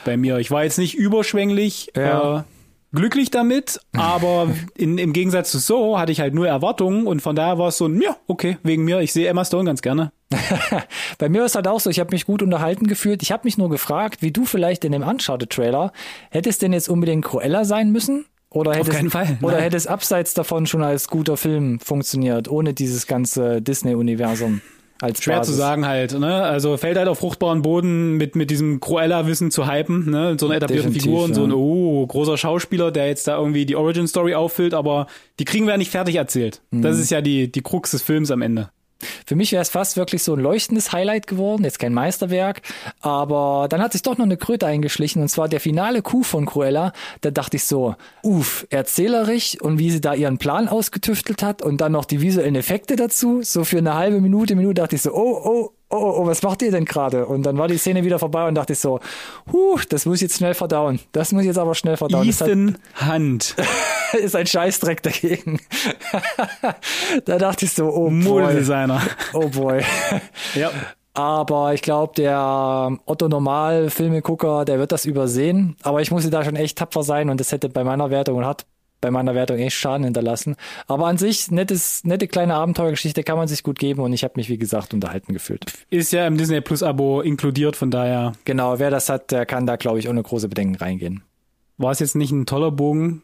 [0.05, 0.39] bei mir.
[0.39, 2.39] Ich war jetzt nicht überschwänglich Ja.
[2.39, 2.43] äh,
[2.91, 7.35] glücklich damit, aber in, im Gegensatz zu Soho hatte ich halt nur Erwartungen und von
[7.35, 9.01] daher war es so, ein, ja, okay, wegen mir.
[9.01, 10.11] Ich sehe Emma Stone ganz gerne.
[11.19, 13.21] Bei mir ist halt auch so, ich habe mich gut unterhalten gefühlt.
[13.21, 15.91] Ich habe mich nur gefragt, wie du vielleicht in dem Uncharted-Trailer,
[16.31, 18.25] hätte es denn jetzt unbedingt Cruella sein müssen?
[18.55, 22.49] Oder hätte keinen es, Fall, Oder hätte es abseits davon schon als guter Film funktioniert,
[22.49, 24.61] ohne dieses ganze Disney-Universum
[25.01, 25.53] als Schwer Basis?
[25.53, 26.41] zu sagen halt, ne?
[26.41, 30.37] Also fällt halt auf fruchtbaren Boden mit, mit diesem Cruella-Wissen zu hypen, ne?
[30.39, 33.75] So eine etablierte Figur und so ein, oh, großer Schauspieler, der jetzt da irgendwie die
[33.75, 35.07] Origin-Story auffüllt, aber
[35.39, 36.61] die kriegen wir ja nicht fertig erzählt.
[36.71, 36.81] Mhm.
[36.81, 38.69] Das ist ja die, die Krux des Films am Ende.
[39.25, 42.61] Für mich wäre es fast wirklich so ein leuchtendes Highlight geworden, jetzt kein Meisterwerk,
[43.01, 46.45] aber dann hat sich doch noch eine Kröte eingeschlichen und zwar der finale Coup von
[46.45, 46.93] Cruella.
[47.21, 51.81] Da dachte ich so, uff, erzählerisch und wie sie da ihren Plan ausgetüftelt hat und
[51.81, 53.41] dann noch die visuellen Effekte dazu.
[53.41, 56.41] So für eine halbe Minute, Minute dachte ich so, oh, oh, oh, oh, oh was
[56.41, 57.25] macht ihr denn gerade?
[57.25, 58.99] Und dann war die Szene wieder vorbei und dachte ich so,
[59.51, 60.99] huh, das muss ich jetzt schnell verdauen.
[61.11, 62.27] Das muss ich jetzt aber schnell verdauen.
[62.27, 63.55] Ethan Hunt.
[64.13, 65.59] ist ein Scheißdreck dagegen.
[67.25, 69.01] da dachte ich so, oh boy, Modedesigner.
[69.33, 69.81] oh boy.
[70.55, 70.71] ja.
[71.13, 75.77] Aber ich glaube, der Otto Normal Filmegucker, der wird das übersehen.
[75.81, 78.45] Aber ich musste da schon echt tapfer sein und das hätte bei meiner Wertung und
[78.45, 78.65] hat
[79.01, 80.55] bei meiner Wertung echt Schaden hinterlassen.
[80.87, 84.33] Aber an sich, nettes, nette kleine Abenteuergeschichte kann man sich gut geben und ich habe
[84.37, 85.65] mich, wie gesagt, unterhalten gefühlt.
[85.89, 89.65] Ist ja im Disney Plus Abo inkludiert, von daher Genau, wer das hat, der kann
[89.67, 91.23] da, glaube ich, ohne große Bedenken reingehen.
[91.77, 93.21] war es jetzt nicht ein toller Bogen,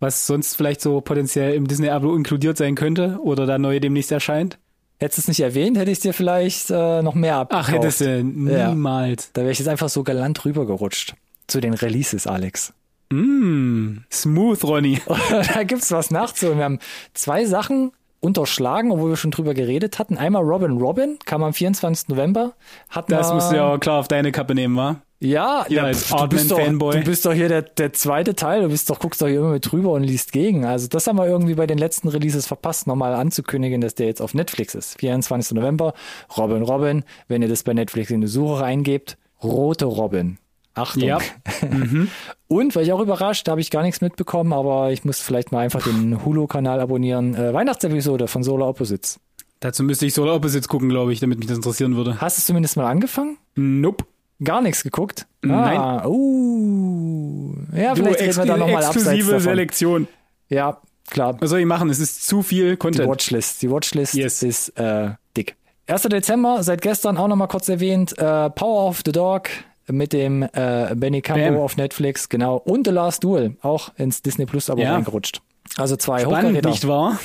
[0.00, 4.10] was sonst vielleicht so potenziell im Disney Abo inkludiert sein könnte oder da neu demnächst
[4.12, 4.58] erscheint.
[4.98, 7.68] Hättest du es nicht erwähnt, hätte ich dir vielleicht äh, noch mehr abgekauft.
[7.70, 8.04] Ach, hättest du
[8.50, 8.68] Ja.
[8.68, 9.30] niemals.
[9.32, 11.14] Da wäre ich jetzt einfach so galant rübergerutscht.
[11.48, 12.72] Zu den Releases, Alex.
[13.12, 15.00] Mm, smooth, Ronny.
[15.54, 16.58] da gibt's was nachzuholen.
[16.58, 16.78] Wir haben
[17.12, 20.16] zwei Sachen unterschlagen, obwohl wir schon drüber geredet hatten.
[20.16, 22.08] Einmal Robin Robin, kam am 24.
[22.08, 22.54] November.
[22.88, 25.02] Hatten Das musst du ja auch klar auf deine Kappe nehmen, wa?
[25.18, 27.00] Ja, ja als du, bist doch, Aardman-Fanboy.
[27.00, 28.62] du bist doch hier der, der zweite Teil.
[28.62, 30.64] Du bist doch, guckst doch hier immer mit drüber und liest gegen.
[30.64, 34.22] Also das haben wir irgendwie bei den letzten Releases verpasst, nochmal anzukündigen, dass der jetzt
[34.22, 34.98] auf Netflix ist.
[34.98, 35.52] 24.
[35.52, 35.92] November,
[36.36, 37.04] Robin Robin.
[37.28, 40.38] Wenn ihr das bei Netflix in die Suche reingebt, rote Robin.
[40.74, 41.02] Achtung.
[41.02, 41.18] Ja.
[42.48, 45.52] Und, weil ich auch überrascht, da habe ich gar nichts mitbekommen, aber ich muss vielleicht
[45.52, 47.34] mal einfach den Hulu-Kanal abonnieren.
[47.34, 49.18] Äh, Weihnachtsepisode von Solar Opposites.
[49.60, 52.20] Dazu müsste ich Solar Opposites gucken, glaube ich, damit mich das interessieren würde.
[52.20, 53.38] Hast du es zumindest mal angefangen?
[53.54, 54.04] Nope.
[54.42, 55.26] Gar nichts geguckt?
[55.42, 55.78] Nein.
[55.78, 57.54] Ah, uh.
[57.76, 59.40] Ja, Du, vielleicht reden wir da nochmal abseits exklusive.
[59.40, 60.08] Selektion.
[60.48, 61.36] Ja, klar.
[61.40, 61.90] Was soll ich machen?
[61.90, 63.08] Es ist zu viel Die Content.
[63.08, 63.62] Watchlist.
[63.62, 64.42] Die Watchlist Yes.
[64.42, 65.54] ist äh, dick.
[65.86, 66.02] 1.
[66.02, 69.48] Dezember, seit gestern auch nochmal kurz erwähnt, äh, Power of the Dog
[69.90, 71.56] mit dem äh, Benny Campo Bam.
[71.56, 72.56] auf Netflix, genau.
[72.56, 74.94] Und The Last Duel, auch ins Disney Plus Abo Ja.
[74.94, 75.40] reingerutscht.
[75.76, 77.18] Also zwei Spannend, nicht wahr?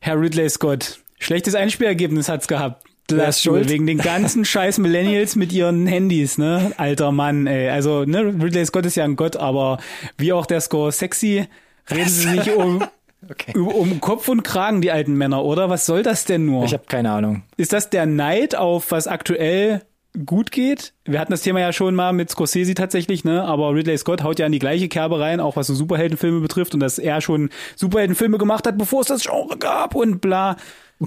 [0.00, 1.00] Herr Ridley Scott.
[1.18, 2.84] Schlechtes Einspielergebnis hat's gehabt.
[3.10, 3.44] Wer Last?
[3.44, 6.72] Duel, Wegen den ganzen scheiß Millennials mit ihren Handys, ne?
[6.76, 7.68] Alter Mann, ey.
[7.68, 9.78] Also, ne, Ridley Scott ist ja ein Gott, aber
[10.16, 11.46] wie auch der Score sexy,
[11.90, 12.84] reden sie sich um,
[13.28, 13.52] Okay.
[13.58, 15.68] um Kopf und Kragen, die alten Männer, oder?
[15.68, 16.64] Was soll das denn nur?
[16.64, 17.42] Ich habe keine Ahnung.
[17.58, 19.82] Ist das der Neid auf was aktuell
[20.26, 20.92] gut geht?
[21.04, 23.44] Wir hatten das Thema ja schon mal mit Scorsese tatsächlich, ne?
[23.44, 26.74] Aber Ridley Scott haut ja in die gleiche Kerbe rein, auch was so Superheldenfilme betrifft
[26.74, 30.56] und dass er schon Superheldenfilme gemacht hat, bevor es das Genre gab und bla.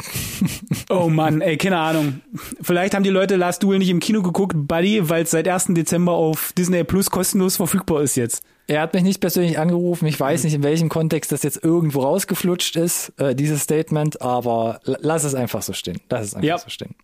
[0.90, 2.22] oh Mann, ey, keine Ahnung.
[2.62, 5.68] Vielleicht haben die Leute Last Duel nicht im Kino geguckt, Buddy, weil es seit 1.
[5.70, 8.44] Dezember auf Disney Plus kostenlos verfügbar ist jetzt.
[8.68, 10.08] Er hat mich nicht persönlich angerufen.
[10.08, 14.80] Ich weiß nicht, in welchem Kontext das jetzt irgendwo rausgeflutscht ist, äh, dieses Statement, aber
[14.86, 16.00] lass es einfach so stehen.
[16.10, 16.58] Lass es einfach Ja.
[16.58, 16.96] so stehen.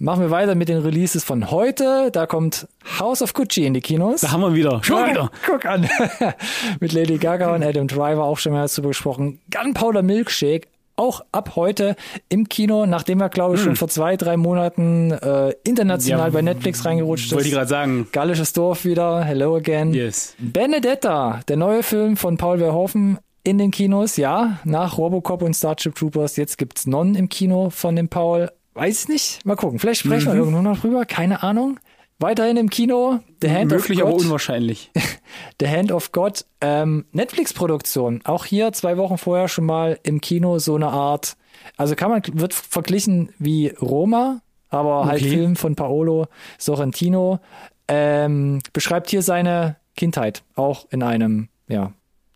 [0.00, 2.10] Machen wir weiter mit den Releases von heute.
[2.12, 2.68] Da kommt
[3.00, 4.20] House of Gucci in die Kinos.
[4.20, 4.80] Da haben wir wieder.
[4.84, 5.30] Schon Ah, wieder.
[5.44, 5.88] Guck an.
[6.80, 9.40] mit Lady Gaga und Adam Driver auch schon mal dazu besprochen.
[9.50, 10.68] Gunpowder Milkshake.
[10.94, 11.94] Auch ab heute
[12.28, 16.32] im Kino, nachdem er, glaube ich, schon vor zwei, drei Monaten äh, international Hm.
[16.32, 17.56] Ja, bei Netflix reingerutscht Wollte ich ist.
[17.56, 18.08] gerade sagen.
[18.10, 19.94] Gallisches Dorf wieder, Hello Again.
[19.94, 20.34] Yes.
[20.38, 25.94] Benedetta, der neue Film von Paul Verhoeven in den Kinos, ja, nach Robocop und Starship
[25.94, 26.36] Troopers.
[26.36, 28.50] Jetzt gibt's Non im Kino von dem Paul.
[28.78, 29.44] Weiß ich nicht.
[29.44, 29.78] Mal gucken.
[29.78, 31.04] Vielleicht sprechen wir irgendwo noch drüber.
[31.04, 31.80] Keine Ahnung.
[32.20, 34.24] Weiterhin im Kino, The Hand Möglich, of aber God.
[34.24, 34.90] unwahrscheinlich.
[35.60, 38.22] The Hand of God, ähm, Netflix-Produktion.
[38.24, 41.36] Auch hier zwei Wochen vorher schon mal im Kino so eine Art,
[41.76, 45.30] also kann man, wird verglichen wie Roma, aber halt Okay.
[45.30, 46.26] Film von Paolo
[46.58, 47.38] Sorrentino.
[47.86, 51.92] Ähm, beschreibt hier seine Kindheit, auch in einem, ja,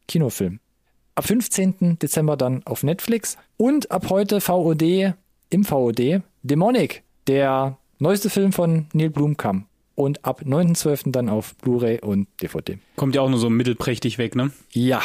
[0.06, 0.60] Kinofilm.
[1.16, 1.98] Ab 15.
[1.98, 5.14] Dezember dann auf Netflix und ab heute VOD
[5.52, 9.66] im VOD Demonic, der neueste Film von Neil Blomkamp.
[9.94, 11.12] Und ab 9.12.
[11.12, 12.78] dann auf Blu-ray und DVD.
[12.96, 14.50] Kommt ja auch nur so mittelprächtig weg, ne?
[14.70, 15.02] Ja,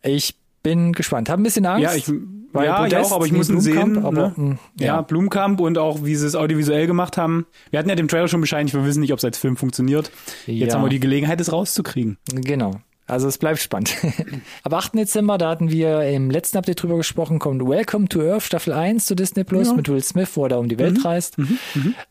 [0.00, 1.28] ich bin gespannt.
[1.28, 1.82] Hab ein bisschen Angst.
[1.82, 2.08] Ja, ich,
[2.52, 4.04] weil ja, ich Podest auch, aber ich muss ihn Blumkamp, sehen.
[4.04, 4.32] aber, ne?
[4.36, 4.86] mh, ja.
[4.86, 5.00] ja.
[5.02, 7.46] Blumkamp und auch, wie sie es audiovisuell gemacht haben.
[7.70, 10.12] Wir hatten ja dem Trailer schon bescheinigt, wir wissen nicht, ob es als Film funktioniert.
[10.46, 10.74] Jetzt Ja.
[10.78, 12.16] haben wir die Gelegenheit, es rauszukriegen.
[12.32, 12.80] Genau.
[13.08, 13.96] Also es bleibt spannend.
[14.64, 14.94] Ab 8.
[14.94, 19.06] Dezember, da hatten wir im letzten Update drüber gesprochen, kommt Welcome to Earth Staffel 1
[19.06, 19.74] zu Disney Plus Ja.
[19.74, 20.80] mit Will Smith, wo er da um die Mhm.
[20.80, 21.36] Welt reist.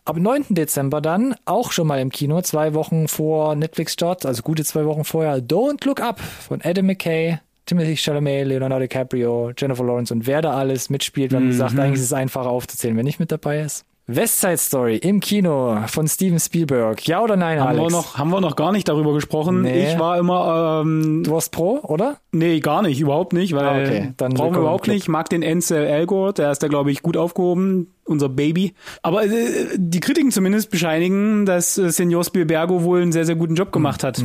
[0.06, 0.46] Ab 9.
[0.50, 5.04] Dezember dann, auch schon mal im Kino, zwei Wochen vor Netflix-Start, also gute zwei Wochen
[5.04, 10.42] vorher, Don't Look Up von Adam McKay, Timothy Chalamet, Leonardo DiCaprio, Jennifer Lawrence und wer
[10.42, 11.32] da alles mitspielt.
[11.32, 13.84] Wir haben gesagt, eigentlich ist es einfacher aufzuzählen, wer nicht mit dabei ist.
[14.10, 17.06] West Side Story im Kino von Steven Spielberg.
[17.08, 17.84] Ja oder nein, Haben Alex?
[17.86, 19.64] wir, noch, haben wir noch gar nicht darüber gesprochen.
[19.64, 19.92] Nee.
[19.92, 22.16] Ich war immer, ähm, Du warst pro, oder?
[22.32, 24.14] nee, gar nicht, überhaupt nicht, weil Ah, okay.
[24.16, 25.10] Dann brauchen wir überhaupt nicht.
[25.10, 28.74] Mag den Ansel Elgort, der ist da, glaube ich, gut aufgehoben, unser Baby.
[29.02, 29.30] Aber äh,
[29.76, 34.06] die Kritiken zumindest bescheinigen, dass äh, Senor Spielbergo wohl einen sehr, sehr guten Job gemacht
[34.06, 34.24] hat.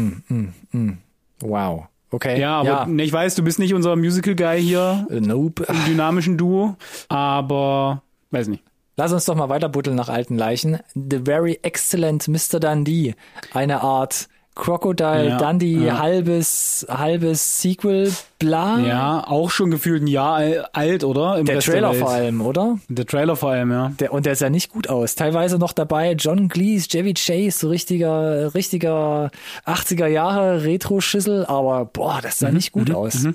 [1.40, 1.84] Wow.
[2.10, 2.38] Okay.
[2.38, 5.64] Ja, aber ne, ich weiß, du bist nicht unser Musical-Guy hier Äh, Nope.
[5.68, 6.76] im dynamischen Duo,
[7.08, 8.62] aber weiß nicht.
[8.96, 10.78] Lass uns doch mal weiter buddeln nach alten Leichen.
[10.94, 12.60] The Very Excellent Mr.
[12.60, 13.14] Dundee.
[13.54, 15.98] Eine Art Crocodile Ja, Dundee, ja.
[15.98, 18.80] halbes, halbes Sequel, bla.
[18.80, 21.38] Ja, auch schon gefühlt ein Jahr al- alt, oder?
[21.38, 22.78] Im Der Rest Trailer der vor allem, oder?
[22.90, 23.92] Der Trailer vor allem, ja.
[23.98, 25.14] Der, und der sah nicht gut aus.
[25.14, 29.30] Teilweise noch dabei John Cleese, Chevy Chase, so richtiger, richtiger
[29.64, 33.26] 80er Jahre Retro-Schüssel, aber boah, das Mhm, sah nicht gut aus.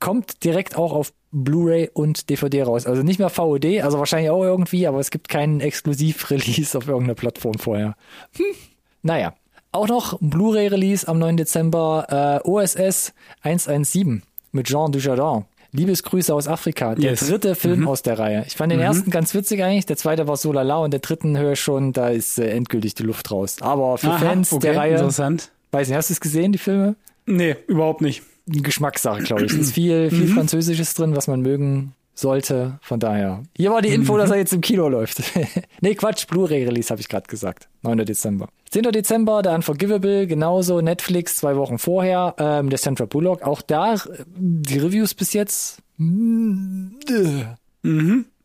[0.00, 2.86] Kommt direkt auch auf Blu-ray und DVD raus.
[2.86, 7.14] Also nicht mehr VOD, also wahrscheinlich auch irgendwie, aber es gibt keinen Exklusiv-Release auf irgendeiner
[7.14, 7.96] Plattform vorher.
[8.36, 8.44] Hm.
[9.02, 9.34] Naja.
[9.74, 11.38] Auch noch Blu-ray-Release am 9.
[11.38, 15.46] Dezember, äh, OSS 117 mit Jean Dujardin.
[15.74, 16.94] Liebesgrüße aus Afrika.
[16.94, 17.26] Der Yes.
[17.26, 18.44] dritte Film aus der Reihe.
[18.46, 19.86] Ich fand den ersten ganz witzig eigentlich.
[19.86, 22.94] Der zweite war so lala und der dritten höre ich schon, da ist äh, endgültig
[22.94, 23.56] die Luft raus.
[23.62, 25.50] Aber für Aha, Fans okay, der Reihe, Interessant.
[25.70, 26.94] weiß nicht, hast du es gesehen, die Filme?
[27.24, 28.22] Nee, überhaupt nicht.
[28.46, 29.52] Geschmackssache, glaube ich.
[29.52, 30.34] Es ist viel, viel Mhm.
[30.34, 32.78] Französisches drin, was man mögen sollte.
[32.82, 33.42] Von daher.
[33.56, 33.94] Hier war die Mhm.
[33.94, 35.22] Info, dass er jetzt im Kino läuft.
[35.80, 37.68] nee, Quatsch, Blu-ray-Release habe ich gerade gesagt.
[37.82, 37.98] 9.
[38.04, 38.48] Dezember.
[38.70, 38.84] 10.
[38.92, 42.34] Dezember, der Unforgivable, genauso Netflix, zwei Wochen vorher.
[42.38, 43.98] Ähm, der Sandra Bullock, auch da, äh,
[44.36, 45.78] die Reviews bis jetzt.
[45.98, 47.44] mm, äh.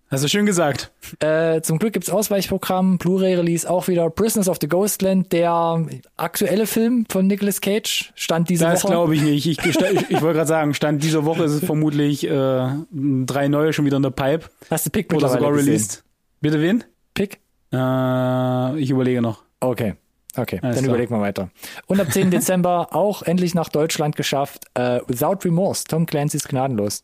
[0.10, 0.92] Hast du schön gesagt.
[1.20, 7.06] Äh, zum Glück gibt's Ausweichprogramm, Blu-ray-Release auch wieder Prisoners of the Ghostland, der aktuelle Film
[7.10, 8.94] von Nicolas Cage, stand diese Das Woche.
[8.94, 9.46] glaube ich nicht.
[9.46, 13.74] Ich, ich, ich wollte gerade sagen, Stand dieser Woche ist es vermutlich äh, drei neue
[13.74, 14.46] schon wieder in der Pipe.
[14.70, 16.04] Hast du Pick Oder sogar released.
[16.40, 16.86] Bitte wen?
[17.14, 17.40] Pick?
[17.74, 19.44] Äh, ich überlege noch.
[19.60, 19.96] Okay.
[20.38, 20.96] Okay, Alles dann klar.
[20.96, 21.50] überleg mal weiter.
[21.88, 22.32] Und ab 10.
[22.32, 24.66] Dezember auch endlich nach Deutschland geschafft.
[24.76, 27.04] Äh, Without Remorse, Tom Clancy's Gnadenlos.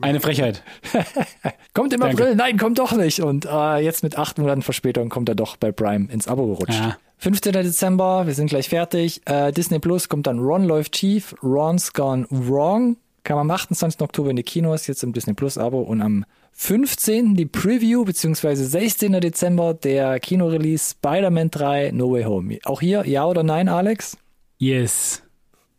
[0.00, 0.62] Eine Frechheit.
[1.74, 2.22] Kommt im Danke.
[2.22, 3.20] April, nein, kommt doch nicht.
[3.20, 6.78] Und äh, jetzt mit acht Monaten Verspätung kommt er doch bei Prime ins Abo gerutscht.
[6.80, 6.96] Ja.
[7.18, 7.52] 15.
[7.52, 9.22] Dezember, wir sind gleich fertig.
[9.26, 12.96] Äh, Disney Plus kommt dann Ron läuft schief, Ron's Gone Wrong.
[13.24, 14.00] Kam am 28.
[14.00, 15.80] Oktober in die Kinos, jetzt im Disney Plus Abo.
[15.80, 16.24] Und am
[16.60, 17.36] 15.
[17.36, 19.12] die Preview, beziehungsweise 16.
[19.20, 22.58] Dezember der Kinorelease Spider-Man 3 No Way Home.
[22.64, 24.18] Auch hier, ja oder nein, Alex?
[24.58, 25.22] Yes.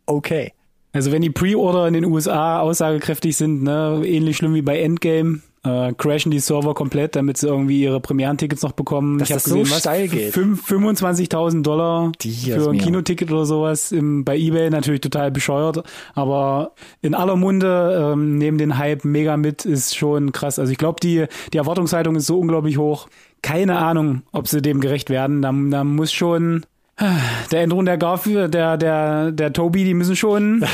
[0.06, 0.54] Okay.
[0.94, 5.42] Also wenn die Pre-Order in den USA aussagekräftig sind, ne, ähnlich schlimm wie bei Endgame,
[5.64, 9.18] äh, crashen die Server komplett, damit sie irgendwie ihre Premierentickets noch bekommen.
[9.20, 10.34] Dass ich habe so gesehen, was steil geht.
[10.34, 12.84] fünf- 25.000 Dollar Dios für ein mio.
[12.86, 15.84] Kinoticket oder sowas im, bei eBay natürlich total bescheuert,
[16.16, 20.60] aber in aller Munde ähm, neben den Hype mega mit ist schon krass.
[20.60, 23.08] Also ich glaube, die die Erwartungshaltung ist so unglaublich hoch.
[23.42, 25.42] Keine Ahnung, ob sie dem gerecht werden.
[25.42, 26.66] Da, da muss schon
[27.52, 30.66] der Andrew und der Garfield, der, der, der Toby, die müssen schon,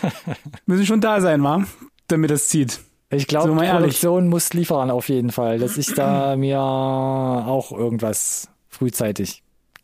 [0.66, 1.64] müssen schon da sein, wa?
[2.08, 2.80] Damit das zieht.
[3.10, 3.70] Ich glaube, ehrlich.
[3.70, 9.42] Produktion muss liefern auf jeden Fall, dass ich da mir auch irgendwas frühzeitig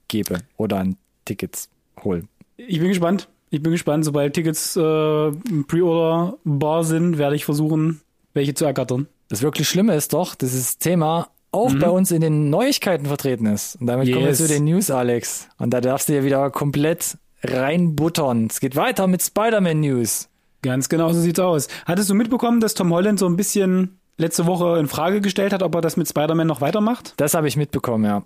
[0.08, 1.68] gebe oder an Tickets
[2.04, 2.22] hole.
[2.56, 3.28] Ich bin gespannt.
[3.50, 4.04] Ich bin gespannt.
[4.04, 4.80] Sobald Tickets äh,
[5.28, 8.00] im Pre-Order bar sind, werde ich versuchen,
[8.34, 9.08] welche zu ergattern.
[9.28, 13.46] Das wirklich Schlimme ist doch, dass das Thema auch bei uns in den Neuigkeiten vertreten
[13.46, 13.76] ist.
[13.80, 14.38] Und damit kommen wir Mhm.
[14.38, 14.38] Yes.
[14.38, 15.48] zu den News, Alex.
[15.58, 18.46] Und da darfst du ja wieder komplett reinbuttern.
[18.50, 20.28] Es geht weiter mit Spider-Man News.
[20.62, 21.68] Ganz genau so sieht's aus.
[21.84, 25.62] Hattest du mitbekommen, dass Tom Holland so ein bisschen letzte Woche in Frage gestellt hat,
[25.62, 27.14] ob er das mit Spider-Man noch weitermacht?
[27.18, 28.24] Das habe ich mitbekommen, ja.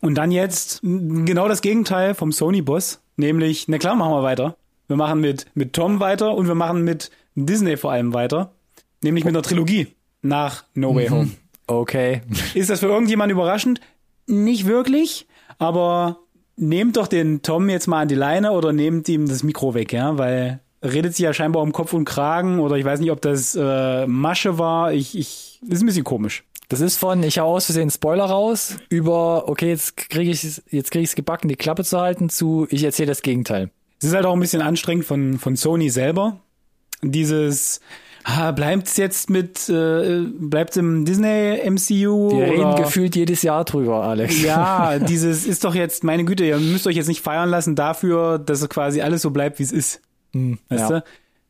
[0.00, 4.56] Und dann jetzt genau das Gegenteil vom Sony-Boss, nämlich, na klar, machen wir weiter.
[4.86, 8.52] Wir machen mit, mit Tom weiter und wir machen mit Disney vor allem weiter.
[9.02, 9.88] Nämlich mit einer Trilogie
[10.22, 11.30] nach No Way Home.
[11.66, 12.22] Okay.
[12.54, 13.80] Ist das für irgendjemand überraschend?
[14.26, 15.26] Nicht wirklich,
[15.58, 16.18] aber
[16.56, 19.92] nehmt doch den Tom jetzt mal an die Leine oder nehmt ihm das Mikro weg,
[19.92, 23.20] ja, weil redet sich ja scheinbar um Kopf und Kragen oder ich weiß nicht, ob
[23.20, 24.92] das äh, Masche war.
[24.92, 26.44] Ich, ich, ist ein bisschen komisch.
[26.68, 30.90] Das ist von, ich hau aus Versehen Spoiler raus, über, okay, jetzt kriege ich jetzt
[30.90, 33.70] krieg ich's gebacken, die Klappe zu halten, zu, ich erzähle das Gegenteil.
[34.00, 36.40] Es ist halt auch ein bisschen anstrengend von, von Sony selber.
[37.02, 37.80] Dieses,
[38.24, 42.38] ah, bleibt's jetzt mit, äh, bleibt's im Disney MCU?
[42.38, 44.42] Wir reden gefühlt jedes Jahr drüber, Alex.
[44.42, 48.38] Ja, dieses ist doch jetzt, meine Güte, ihr müsst euch jetzt nicht feiern lassen dafür,
[48.38, 50.00] dass es quasi alles so bleibt, wie es ist.
[50.34, 51.00] Hm, Weißt ja.
[51.00, 51.04] du?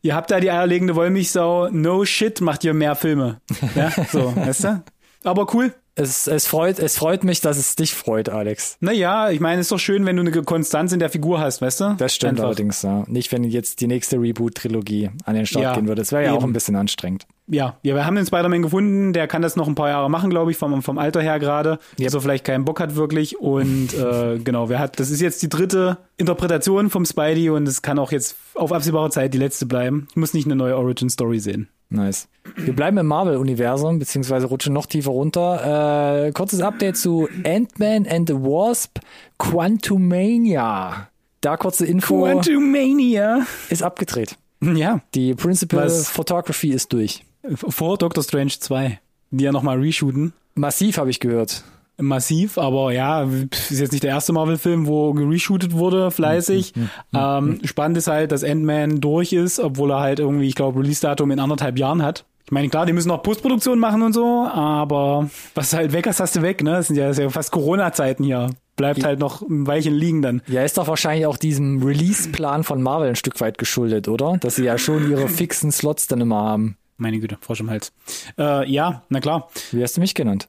[0.05, 3.41] Ihr habt da die eierlegende Wollmilchsau, no shit, macht ihr mehr Filme.
[3.77, 4.85] Ja, so, weißt du?
[5.25, 5.73] Aber cool.
[5.95, 8.79] Es, es, freut, es freut mich, dass es dich freut, Alex.
[8.81, 11.81] Naja, ich meine, ist doch schön, wenn du eine Konstanz in der Figur hast, weißt
[11.81, 11.95] du?
[11.99, 12.45] Das stimmt Einfach.
[12.45, 13.05] allerdings, ja.
[13.09, 16.01] Nicht, wenn jetzt die nächste Reboot-Trilogie an den Start Ja, gehen würde.
[16.01, 17.27] Das wäre ja auch ein bisschen anstrengend.
[17.47, 20.31] Ja, ja, wir haben den Spider-Man gefunden, der kann das noch ein paar Jahre machen,
[20.31, 22.15] glaube ich, vom, vom Alter her gerade, Yep.
[22.15, 25.49] er vielleicht keinen Bock hat wirklich und äh, genau, wer hat, das ist jetzt die
[25.51, 30.07] dritte Interpretation vom Spidey und es kann auch jetzt auf absehbare Zeit die letzte bleiben.
[30.11, 31.69] Ich muss nicht eine neue Origin-Story sehen.
[31.93, 32.27] Nice.
[32.57, 36.27] Wir bleiben im Marvel-Universum, beziehungsweise rutschen noch tiefer runter.
[36.27, 38.99] Äh, kurzes Update zu Ant-Man and the Wasp
[39.39, 41.09] Quantumania.
[41.41, 43.47] Da kurze Info Quantumania!
[43.69, 44.37] ist abgedreht.
[44.61, 46.09] Ja, Die Principal Was?
[46.09, 47.25] Photography ist durch.
[47.55, 49.01] vor Doctor Strange 2,
[49.31, 50.33] die ja nochmal reshooten.
[50.55, 51.65] Massiv habe ich gehört.
[52.03, 56.75] Massiv, aber ja, ist jetzt nicht der erste Marvel-Film, wo reshootet wurde, fleißig.
[57.15, 61.31] ähm, spannend ist halt, dass Ant-Man durch ist, obwohl er halt irgendwie, ich glaube, Release-Datum
[61.31, 62.25] in anderthalb Jahren hat.
[62.45, 66.21] Ich meine, klar, die müssen noch Postproduktion machen und so, aber was halt weg hast,
[66.21, 66.73] hast du weg, ne?
[66.73, 68.51] Das sind ja, das ist ja fast Corona-Zeiten hier.
[68.77, 70.43] Bleibt halt noch ein Weilchen liegen dann.
[70.49, 74.39] Ja, ist doch wahrscheinlich auch diesem Release-Plan von Marvel ein Stück weit geschuldet, oder?
[74.39, 76.77] Dass sie ja schon ihre fixen Slots dann immer haben.
[76.97, 77.93] Meine Güte, Frosch im Hals.
[78.39, 79.49] Äh, ja, na klar.
[79.73, 80.49] Wie hast du mich genannt?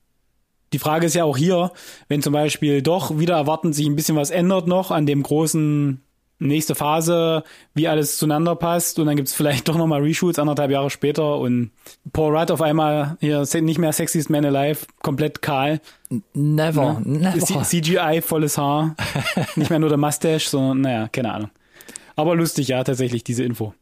[0.73, 1.71] Die Frage ist ja auch hier,
[2.09, 6.01] wenn zum Beispiel doch wieder erwarten sich ein bisschen was ändert noch an dem großen
[6.39, 10.89] nächste Phase, wie alles zueinander passt und dann gibt's vielleicht doch nochmal Reshoots anderthalb Jahre
[10.89, 11.71] später und
[12.11, 15.79] Paul Rudd auf einmal hier nicht mehr Sexiest Man Alive, komplett kahl.
[16.33, 17.39] Never, never.
[17.39, 18.95] C- CGI, volles Haar,
[19.55, 21.49] nicht mehr nur der Mustache, sondern naja, keine Ahnung.
[22.15, 23.73] Aber lustig, ja, tatsächlich, diese Info.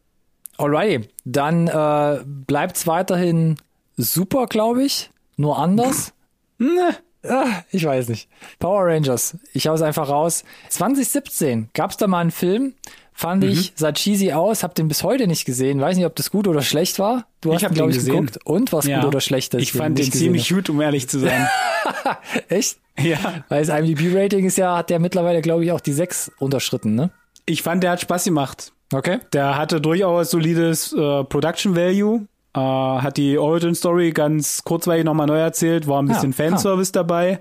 [0.58, 3.56] Alrighty, dann äh, bleibt's weiterhin
[3.98, 5.10] super, glaube ich.
[5.38, 6.14] Nur anders.
[6.62, 8.28] Ne, Ah, ich weiß nicht.
[8.58, 9.38] Power Rangers.
[9.54, 10.44] Ich hau's einfach raus.
[10.70, 12.74] 2017 gab's da mal einen Film.
[13.14, 13.50] Fand Mhm.
[13.52, 15.80] ich, sah cheesy aus, hab den bis heute nicht gesehen.
[15.80, 17.28] Weiß nicht, ob das gut oder schlecht war.
[17.42, 18.26] Du Ich hast hab ihn, glaub den ich, gesehen.
[18.26, 18.40] geguckt.
[18.46, 19.62] Und was gut oder schlecht ist.
[19.62, 21.48] Ich fand den ziemlich gut, um ehrlich zu sein.
[22.50, 22.78] Echt?
[23.00, 23.44] ja.
[23.50, 27.12] Weil das IMDb-Rating ist ja, hat der mittlerweile, glaube ich, auch die 6 unterschritten, ne?
[27.46, 28.72] Ich fand, der hat Spaß gemacht.
[28.94, 29.20] Okay.
[29.34, 32.26] Der hatte durchaus solides äh, Production Value.
[32.54, 36.92] Äh, hat die Origin Story ganz kurzweilig nochmal neu erzählt, war ein bisschen Ah, Fanservice
[36.92, 37.40] dabei,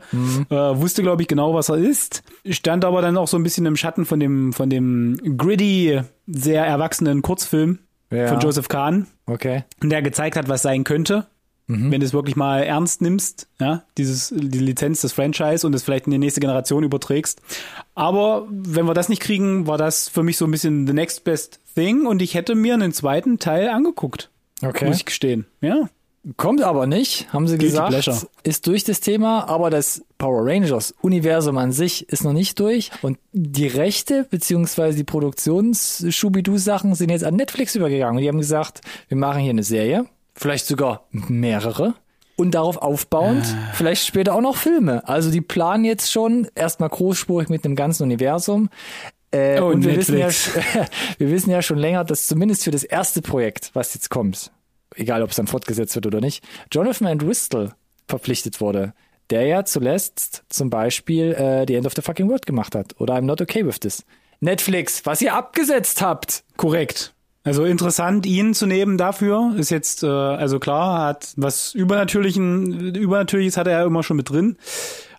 [0.50, 3.66] äh, wusste glaube ich genau, was er ist, stand aber dann auch so ein bisschen
[3.66, 7.80] im Schatten von dem von dem gritty, sehr erwachsenen Kurzfilm
[8.12, 8.28] Ja.
[8.28, 9.64] von Joseph Kahn, Okay.
[9.82, 11.26] der gezeigt hat, was sein könnte.
[11.66, 11.90] Mhm.
[11.90, 15.82] Wenn du es wirklich mal ernst nimmst, ja, dieses, die Lizenz des Franchise und es
[15.84, 17.40] vielleicht in die nächste Generation überträgst.
[17.96, 21.22] Aber wenn wir das nicht kriegen, war das für mich so ein bisschen the next
[21.24, 24.30] best thing und ich hätte mir einen zweiten Teil angeguckt.
[24.62, 24.86] Okay.
[24.86, 25.46] Muss ich gestehen.
[25.60, 25.88] Ja.
[26.36, 27.88] Kommt aber nicht, haben sie Guilty gesagt.
[27.88, 28.20] pleasure.
[28.42, 32.90] Ist durch das Thema, aber das Power Rangers Universum an sich ist noch nicht durch.
[33.00, 38.16] Und die Rechte beziehungsweise die Produktions-Schubidu-Sachen sind jetzt an Netflix übergegangen.
[38.16, 41.94] Und die haben gesagt, wir machen hier eine Serie, vielleicht sogar mehrere.
[42.36, 43.72] Und darauf aufbauend Ah.
[43.74, 45.06] vielleicht später auch noch Filme.
[45.06, 48.70] Also die planen jetzt schon erstmal großspurig mit dem ganzen Universum.
[49.32, 50.28] Äh, Oh, und wir wissen, ja,
[51.18, 54.50] wir wissen ja schon länger, dass zumindest für das erste Projekt, was jetzt kommt,
[54.96, 57.74] egal ob es dann fortgesetzt wird oder nicht, Jonathan Entwistle
[58.08, 58.92] verpflichtet wurde,
[59.30, 63.14] der ja zuletzt zum Beispiel äh, The End of the Fucking World gemacht hat oder
[63.14, 64.04] I'm Not Okay With This.
[64.40, 66.42] Netflix, was ihr abgesetzt habt.
[66.56, 67.14] Korrekt.
[67.42, 73.56] Also interessant, ihn zu nehmen dafür ist jetzt, äh, also klar, hat was übernatürlichen, übernatürliches
[73.56, 74.56] hat er ja immer schon mit drin,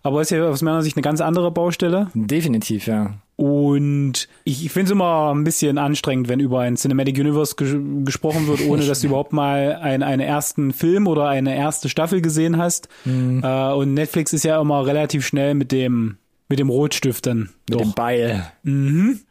[0.02, 2.10] aber ist ja aus meiner Sicht eine ganz andere Baustelle.
[2.14, 3.14] Definitiv, ja.
[3.36, 7.74] Und ich, ich finde es immer ein bisschen anstrengend, wenn über ein Cinematic Universe ges
[8.04, 12.20] gesprochen wird, ohne dass du überhaupt mal ein, einen ersten Film oder eine erste Staffel
[12.20, 12.88] gesehen hast.
[13.04, 13.42] Mhm.
[13.42, 16.18] Äh, und Netflix ist ja immer relativ schnell mit dem
[16.48, 17.48] mit dem Rotstift dann.
[17.68, 17.80] Mit Doch.
[17.80, 18.52] dem Beil.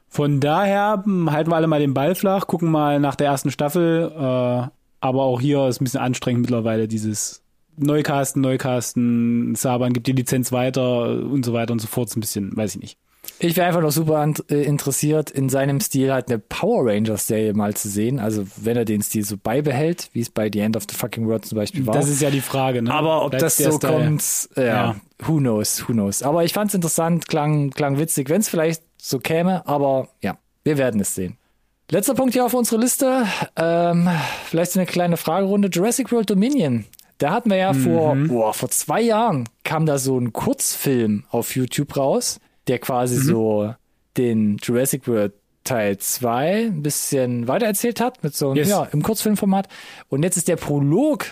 [0.09, 4.11] Von daher halten wir alle mal den Ball flach, gucken mal nach der ersten Staffel.
[4.11, 4.67] Äh,
[5.01, 7.43] aber auch hier ist ein bisschen anstrengend mittlerweile dieses
[7.77, 12.09] Neucasten, Neucasten, Saban gibt die Lizenz weiter und so weiter und so fort.
[12.09, 12.97] Ist ein bisschen, weiß ich nicht.
[13.39, 17.53] Ich wäre einfach noch super äh, interessiert, in seinem Stil halt eine Power Rangers Serie
[17.53, 18.19] mal zu sehen.
[18.19, 21.27] Also wenn er den Stil so beibehält, wie es bei The End of the Fucking
[21.27, 21.93] World zum Beispiel war.
[21.93, 22.81] Das ist ja die Frage.
[22.81, 22.93] Ne?
[22.93, 23.93] Aber ob Bleibt das so Style?
[23.93, 24.95] kommt, ja, Ja.
[25.19, 26.23] who knows, who knows.
[26.23, 29.67] Aber ich fand's interessant, klang, klang witzig, wenn es vielleicht so käme.
[29.67, 31.37] Aber ja, wir werden es sehen.
[31.89, 33.25] Letzter Punkt hier auf unserer Liste.
[33.55, 34.07] Ähm,
[34.45, 35.67] vielleicht so eine kleine Fragerunde.
[35.67, 36.85] Jurassic World Dominion.
[37.17, 41.55] Da hatten wir ja vor, boah, vor zwei Jahren kam da so ein Kurzfilm auf
[41.55, 43.73] YouTube raus, der quasi so
[44.17, 45.33] den Jurassic World
[45.63, 48.69] Teil 2 ein bisschen weitererzählt hat, mit so einem, Yes.
[48.69, 49.67] ja, im Kurzfilmformat.
[50.09, 51.25] Und jetzt ist der Prolog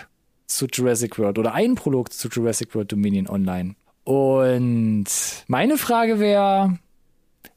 [0.46, 3.74] zu Jurassic World oder ein Prolog zu Jurassic World Dominion online.
[4.04, 5.06] Und
[5.48, 6.78] meine Frage wäre,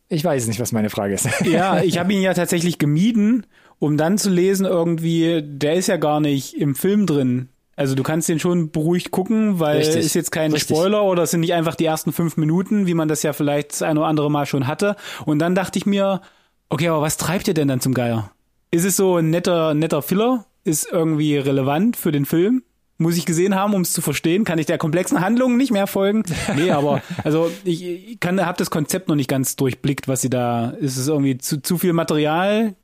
[0.09, 1.27] ich weiß nicht, was meine Frage ist.
[1.45, 3.45] Ja, ich habe ihn ja tatsächlich gemieden,
[3.79, 7.49] um dann zu lesen irgendwie, der ist ja gar nicht im Film drin.
[7.75, 10.05] Also du kannst den schon beruhigt gucken, weil Richtig.
[10.05, 10.75] ist jetzt kein Richtig.
[10.77, 13.71] Spoiler oder es sind nicht einfach die ersten fünf Minuten, wie man das ja vielleicht
[13.71, 14.95] das ein oder andere Mal schon hatte.
[15.25, 16.21] Und dann dachte ich mir,
[16.69, 18.31] okay, aber was treibt ihr denn dann zum Geier?
[18.69, 20.45] Ist es so ein netter, netter Filler?
[20.63, 22.63] Ist irgendwie relevant für den Film?
[22.99, 24.43] Muss ich gesehen haben, um es zu verstehen?
[24.45, 26.23] Kann ich der komplexen Handlung nicht mehr folgen?
[26.55, 30.29] Nee, aber also ich, ich kann, habe das Konzept noch nicht ganz durchblickt, was sie
[30.29, 30.69] da.
[30.69, 32.75] Ist es irgendwie zu, zu viel Material?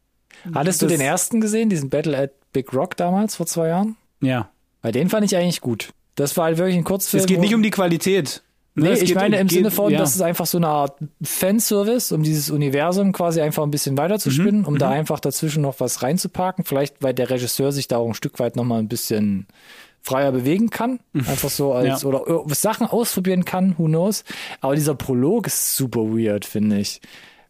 [0.53, 3.95] Hattest du Das- den ersten gesehen, diesen Battle at Big Rock damals, vor zwei Jahren?
[4.19, 4.49] Ja.
[4.81, 5.89] Weil den fand ich eigentlich gut.
[6.15, 7.21] Das war halt wirklich ein Kurzfilm.
[7.21, 8.41] Es geht nicht um die Qualität.
[8.75, 9.99] Ne, Nee, es ich meine im geht- Sinne von, ja.
[9.99, 14.19] das ist einfach so eine Art Fanservice, um dieses Universum quasi einfach ein bisschen weiter
[14.19, 16.65] zu spinnen, um da einfach dazwischen noch was reinzupacken.
[16.65, 19.47] Vielleicht, weil der Regisseur sich da auch ein Stück weit nochmal ein bisschen
[20.01, 20.99] freier bewegen kann.
[21.13, 22.07] Einfach so als, Ja.
[22.07, 24.23] oder ir- Sachen ausprobieren kann, who knows.
[24.61, 27.01] Aber dieser Prolog ist super weird, finde ich.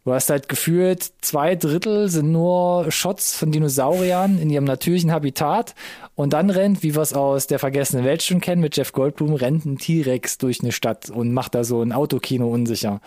[0.04, 5.74] Du hast halt gefühlt, zwei Drittel sind nur Shots von Dinosauriern in ihrem natürlichen Habitat.
[6.14, 9.34] Und dann rennt, wie wir es aus der vergessenen Welt schon kennen, mit Jeff Goldblum,
[9.34, 13.00] rennt ein T-Rex durch eine Stadt und macht da so ein Autokino unsicher.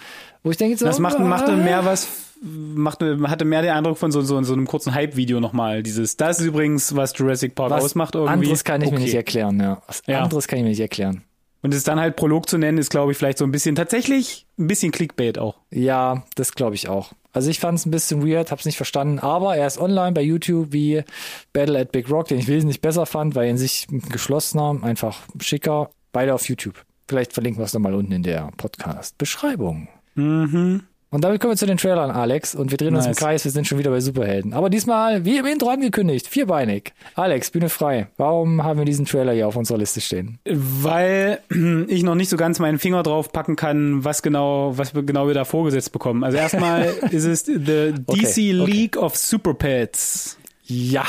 [0.44, 2.08] Wo ich denke, so, Das macht, macht mehr was,
[2.42, 5.82] macht, hatte mehr den Eindruck von so, so, so einem kurzen Hype-Video nochmal.
[5.82, 8.34] Dieses, das ist übrigens, was Jurassic Park was ausmacht irgendwie.
[8.34, 9.06] anderes kann ich mir Okay.
[9.06, 9.82] nicht erklären, ja.
[9.88, 10.22] Was Ja.
[10.22, 11.24] anderes kann ich mir nicht erklären.
[11.64, 14.46] Und es dann halt Prolog zu nennen, ist, glaube ich, vielleicht so ein bisschen, tatsächlich
[14.60, 15.56] ein bisschen Clickbait auch.
[15.72, 17.14] Ja, das glaube ich auch.
[17.32, 20.22] Also ich fand es ein bisschen weird, hab's nicht verstanden, aber er ist online bei
[20.22, 21.04] YouTube wie
[21.52, 25.90] Battle at Big Rock, den ich wesentlich besser fand, weil in sich geschlossener, einfach schicker.
[26.12, 26.86] Beide auf YouTube.
[27.08, 29.88] Vielleicht verlinken wir es nochmal unten in der Podcast-Beschreibung.
[30.16, 30.84] Mhm.
[31.14, 32.56] Und damit kommen wir zu den Trailern, Alex.
[32.56, 33.20] Und wir drehen uns im Nice.
[33.20, 34.54] Kreis, wir sind schon wieder bei Superhelden.
[34.54, 36.92] Aber diesmal, wie im Intro angekündigt, vierbeinig.
[37.14, 38.08] Alex, Bühne frei.
[38.18, 40.40] Warum haben wir diesen Trailer hier auf unserer Liste stehen?
[40.46, 41.40] Weil
[41.88, 45.28] ich noch nicht so ganz meinen Finger drauf packen kann, was genau, was wir genau
[45.28, 46.24] wir da vorgesetzt bekommen.
[46.24, 48.52] Also erstmal ist es the DC Okay, okay.
[48.52, 50.38] League of Super Pets.
[50.66, 51.06] Ja.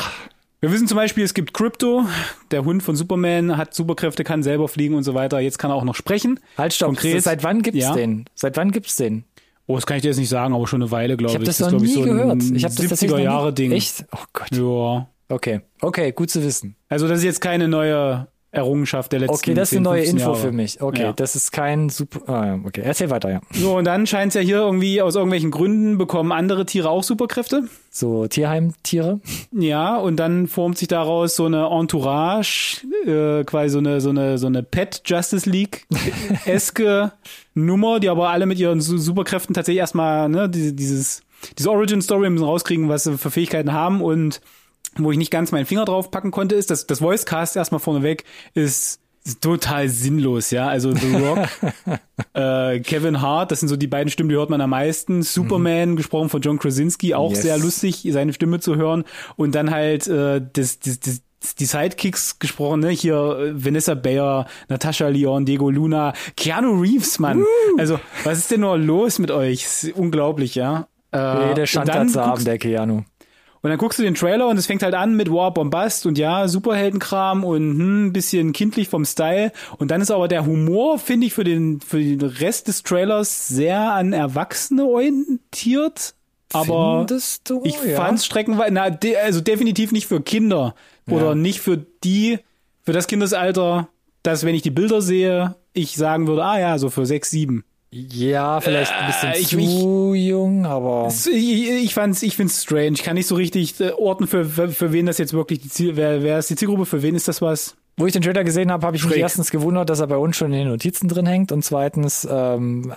[0.60, 2.04] Wir wissen zum Beispiel, es gibt Crypto,
[2.50, 5.40] der Hund von Superman, hat Superkräfte, kann selber fliegen und so weiter.
[5.40, 6.40] Jetzt kann er auch noch sprechen.
[6.56, 6.88] Halt, stopp.
[6.88, 7.22] Konkret.
[7.22, 7.94] Seit wann gibt's Ja.
[7.94, 8.24] den?
[8.34, 9.24] Seit wann gibt's den?
[9.66, 11.36] Oh, das kann ich dir jetzt nicht sagen, aber schon eine Weile, glaube Ich ich.
[11.36, 12.42] habe das, noch nie so gehört.
[12.42, 13.72] Ich habe das tatsächlich noch 70er nie- Jahre Ding.
[13.72, 14.04] Echt?
[14.12, 14.48] Oh Gott.
[14.52, 15.08] Ja.
[15.34, 15.60] Okay.
[15.80, 16.76] Okay, gut zu wissen.
[16.88, 19.98] Also das ist jetzt keine neue Errungenschaft der letzten Okay, das ist 10, eine neue
[20.02, 20.40] 15 Info Jahre.
[20.40, 20.80] für mich.
[20.80, 21.12] Okay, Ja.
[21.12, 22.20] das ist kein super.
[22.32, 23.40] Ah, ja, okay, erzähl weiter, ja.
[23.52, 27.02] So, und dann scheint es ja hier irgendwie aus irgendwelchen Gründen bekommen andere Tiere auch
[27.02, 27.64] Superkräfte.
[27.90, 29.18] So Tierheimtiere.
[29.50, 34.38] Ja, und dann formt sich daraus so eine Entourage, äh, quasi so eine, so eine,
[34.38, 35.86] so eine Pet Justice League
[36.44, 37.10] eske
[37.54, 41.22] Nummer, die aber alle mit ihren Su- Superkräften tatsächlich erstmal, ne, diese, dieses,
[41.58, 44.40] diese Origin Story müssen rauskriegen, was sie für Fähigkeiten haben und
[44.96, 47.80] wo ich nicht ganz meinen Finger drauf packen konnte, ist, dass das Voice Cast erstmal
[47.80, 48.24] vorneweg
[48.54, 49.00] ist,
[49.40, 50.68] total sinnlos, ja.
[50.68, 51.48] Also The Rock,
[52.34, 55.22] äh, Kevin Hart, das sind so die beiden Stimmen, die hört man am meisten.
[55.22, 57.42] Superman, gesprochen von John Krasinski, auch Yes.
[57.42, 59.04] sehr lustig, seine Stimme zu hören.
[59.36, 61.22] Und dann halt äh, das, das, das,
[61.54, 62.90] die Sidekicks gesprochen, ne?
[62.90, 67.44] Hier äh, Vanessa Bayer, Natascha Leon, Diego Luna, Keanu Reeves, Mann.
[67.78, 69.92] Also, was ist denn nur los mit euch?
[69.94, 70.86] Unglaublich, ja.
[71.12, 73.02] Äh, Schandtat zu haben, guckst- der Keanu.
[73.62, 76.18] und dann guckst du den Trailer und es fängt halt an mit War Bombast und
[76.18, 79.52] ja, Superheldenkram und hm, ein bisschen kindlich vom Style.
[79.78, 83.46] Und dann ist aber der Humor, finde ich, für den, für den Rest des Trailers
[83.48, 86.14] sehr an Erwachsene orientiert.
[86.52, 87.62] Aber Findest du?
[87.64, 87.96] ich ja.
[87.96, 90.74] fand's streckenweise, na, de, also definitiv nicht für Kinder.
[91.08, 91.34] Oder Ja.
[91.34, 92.38] nicht für die,
[92.82, 93.88] für das Kindesalter,
[94.22, 97.64] dass wenn ich die Bilder sehe, ich sagen würde, ah ja, so für sechs, sieben.
[97.90, 101.08] Ja, vielleicht ein bisschen Äh, ich- zu jung, aber.
[101.30, 102.92] Ich, ich fand's, ich find's strange.
[102.94, 105.68] Ich kann nicht so richtig äh, orten, für, für, für wen das jetzt wirklich die
[105.68, 107.76] Ziel, wer, wer ist die Zielgruppe, für wen ist das was?
[107.96, 109.22] Wo ich den Trailer gesehen habe, habe ich mich Schräg.
[109.22, 112.92] erstens gewundert, dass er bei uns schon in den Notizen drin hängt und zweitens ähm,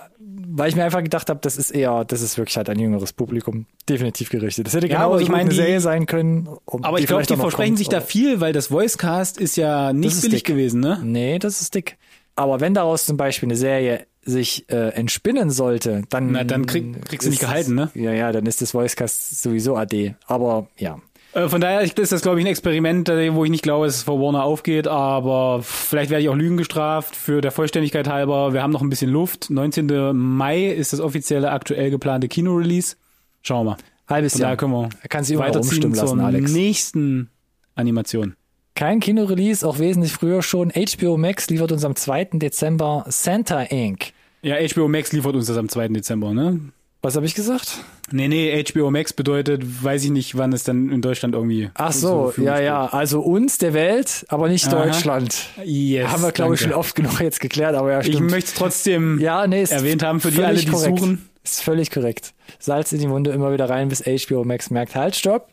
[0.50, 3.12] weil ich mir einfach gedacht habe, das ist eher, das ist wirklich halt ein jüngeres
[3.12, 4.66] Publikum, definitiv gerichtet.
[4.66, 6.48] Das hätte Ja, genau ich meine, eine die- Serie sein können.
[6.64, 9.92] um- Aber ich glaube, die versprechen kommt, sich da viel, weil das Voicecast ist ja
[9.92, 10.46] nicht ist billig dick.
[10.54, 11.00] gewesen, ne?
[11.04, 11.96] Nee, das ist dick.
[12.36, 17.02] Aber wenn daraus zum Beispiel eine Serie sich äh, entspinnen sollte, dann Na, dann krieg-
[17.06, 17.90] kriegst du nicht gehalten, ne?
[17.94, 20.14] Ja, ja, dann ist das Voicecast sowieso AD.
[20.26, 20.98] Aber ja,
[21.32, 24.02] Von daher ist das, glaube ich, ein Experiment, äh, wo ich nicht glaube, dass es
[24.02, 27.14] vor Warner aufgeht, aber vielleicht werde ich auch Lügen gestraft.
[27.14, 29.50] Für der Vollständigkeit halber, wir haben noch ein bisschen Luft.
[29.50, 30.16] 19.
[30.16, 32.96] Mai ist das offizielle aktuell geplante Kino-Release.
[33.42, 33.76] Schauen wir mal.
[34.08, 34.46] halbes Von Jahr.
[34.48, 36.50] daher können wir Er kann sich immer weiterziehen rumstimmen zur lassen, Alex.
[36.52, 37.30] nächsten
[37.74, 38.34] Animation.
[38.74, 40.70] Kein Kinorelease, auch wesentlich früher schon.
[40.70, 42.24] HBO Max liefert uns am 2.
[42.34, 44.12] Dezember Santa Inc.
[44.42, 45.88] Ja, HBO Max liefert uns das am 2.
[45.88, 46.60] Dezember, ne?
[47.00, 47.78] Was habe ich gesagt?
[48.10, 51.70] Nee, nee, HBO Max bedeutet, weiß ich nicht, wann es dann in Deutschland irgendwie.
[51.74, 52.64] Ach so, ja, steht.
[52.66, 52.86] ja.
[52.86, 54.84] Also uns, der Welt, aber nicht Aha.
[54.84, 55.46] Deutschland.
[55.64, 58.30] Yes, Haben wir, glaube ich, schon oft genug jetzt geklärt, aber ja, Ich stimmt.
[58.32, 60.98] möchte es trotzdem ja, nee, erwähnt haben für die alle, die korrekt.
[60.98, 61.28] suchen.
[61.44, 62.34] Ist völlig korrekt.
[62.58, 65.48] Salz in die Munde immer wieder rein, bis HBO Max merkt, halt, stopp.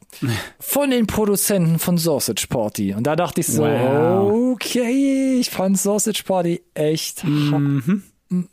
[0.60, 2.94] Von den Produzenten von Sausage Party.
[2.96, 4.54] Und da dachte ich so, Wow.
[4.56, 8.04] okay, ich fand Sausage Party echt Mhm.